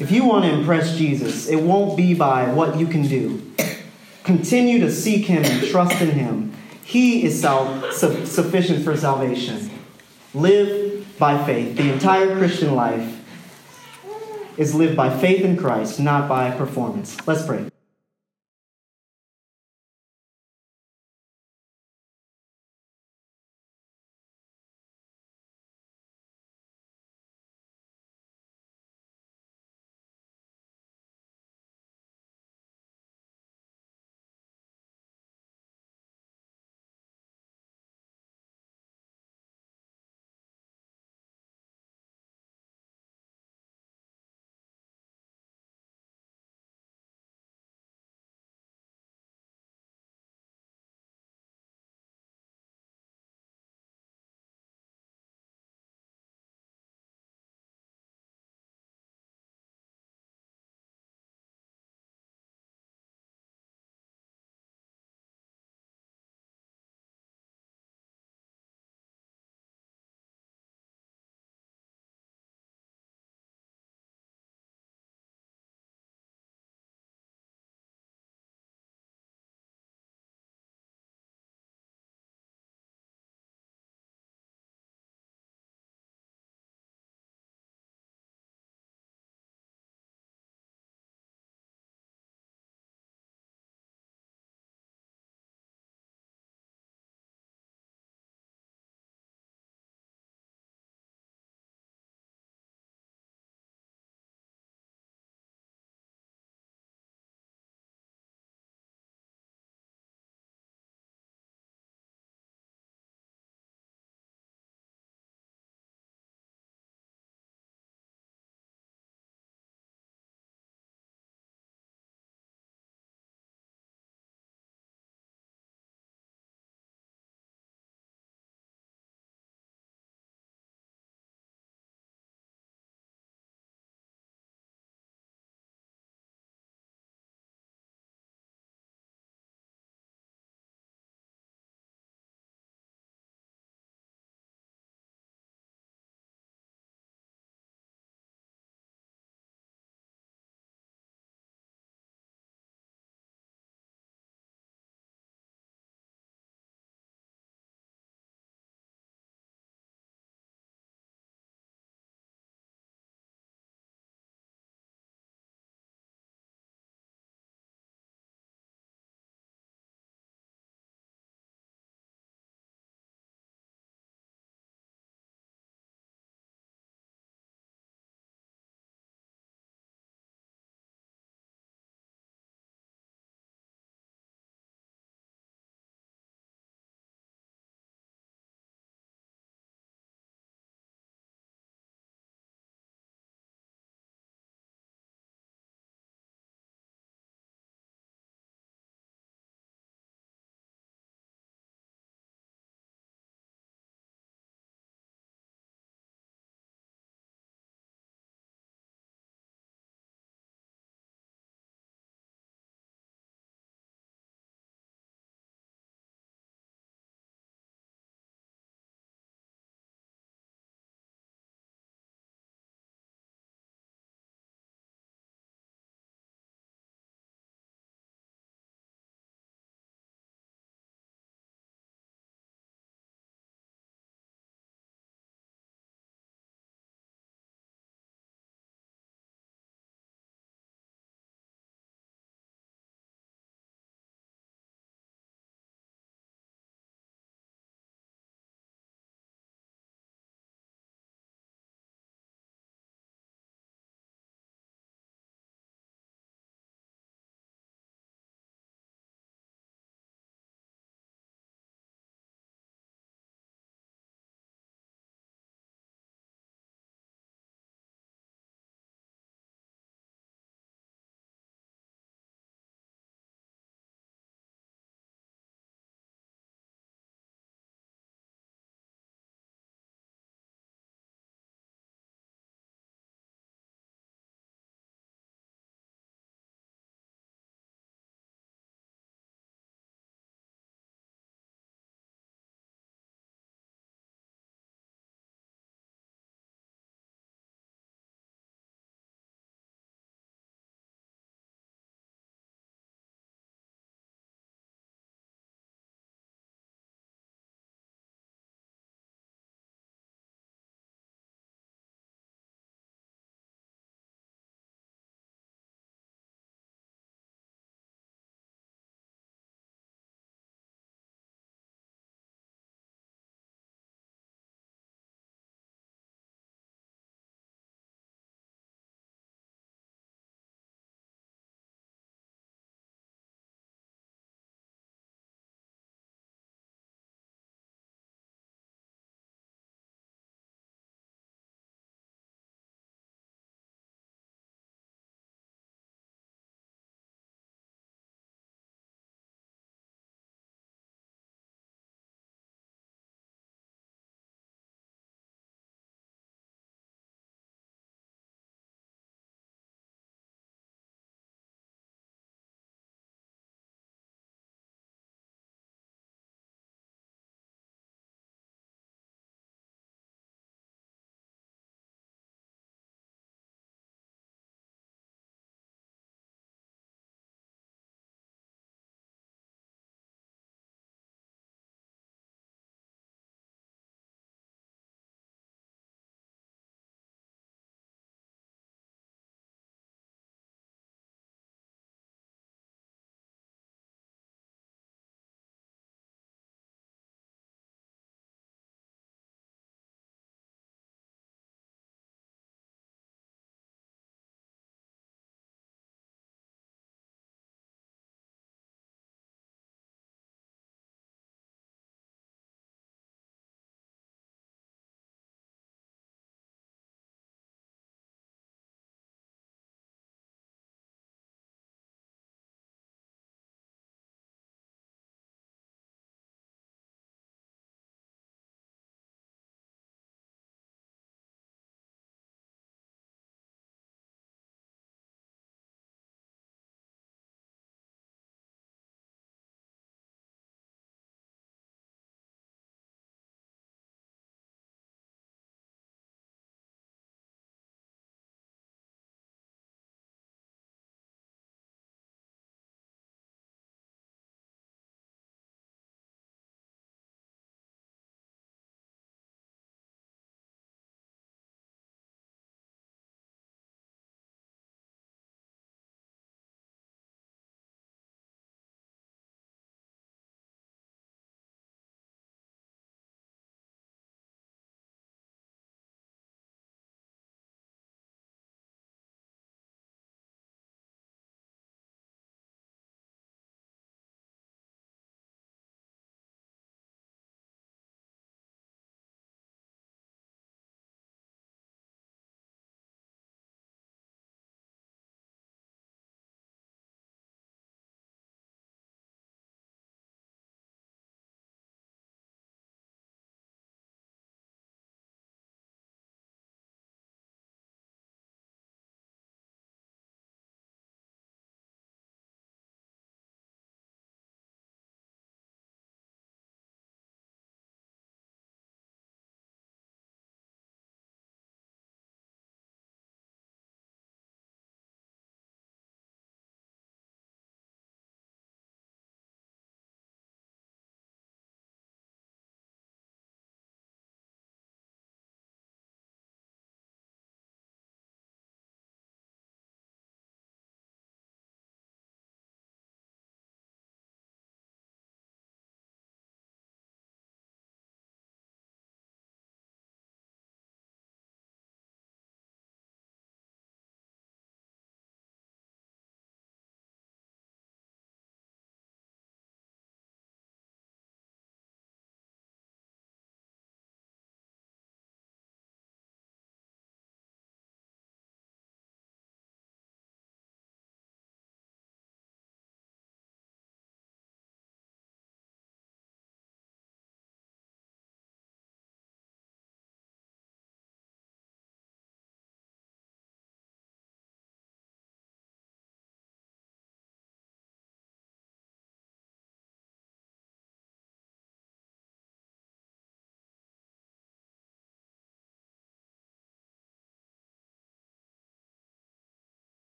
If 0.00 0.10
you 0.10 0.24
want 0.24 0.44
to 0.44 0.52
impress 0.52 0.96
Jesus, 0.96 1.48
it 1.48 1.56
won't 1.56 1.96
be 1.96 2.14
by 2.14 2.52
what 2.52 2.78
you 2.78 2.86
can 2.86 3.06
do. 3.06 3.42
Continue 4.24 4.80
to 4.80 4.90
seek 4.90 5.26
Him 5.26 5.44
and 5.44 5.66
trust 5.68 6.00
in 6.00 6.10
Him. 6.10 6.52
He 6.82 7.24
is 7.24 7.40
self, 7.40 7.92
su- 7.92 8.26
sufficient 8.26 8.82
for 8.82 8.96
salvation. 8.96 9.70
Live 10.32 11.18
by 11.18 11.44
faith. 11.44 11.76
The 11.76 11.92
entire 11.92 12.36
Christian 12.38 12.74
life 12.74 13.13
is 14.56 14.74
lived 14.74 14.96
by 14.96 15.10
faith 15.10 15.44
in 15.44 15.56
Christ, 15.56 16.00
not 16.00 16.28
by 16.28 16.50
performance. 16.50 17.16
Let's 17.26 17.46
pray. 17.46 17.73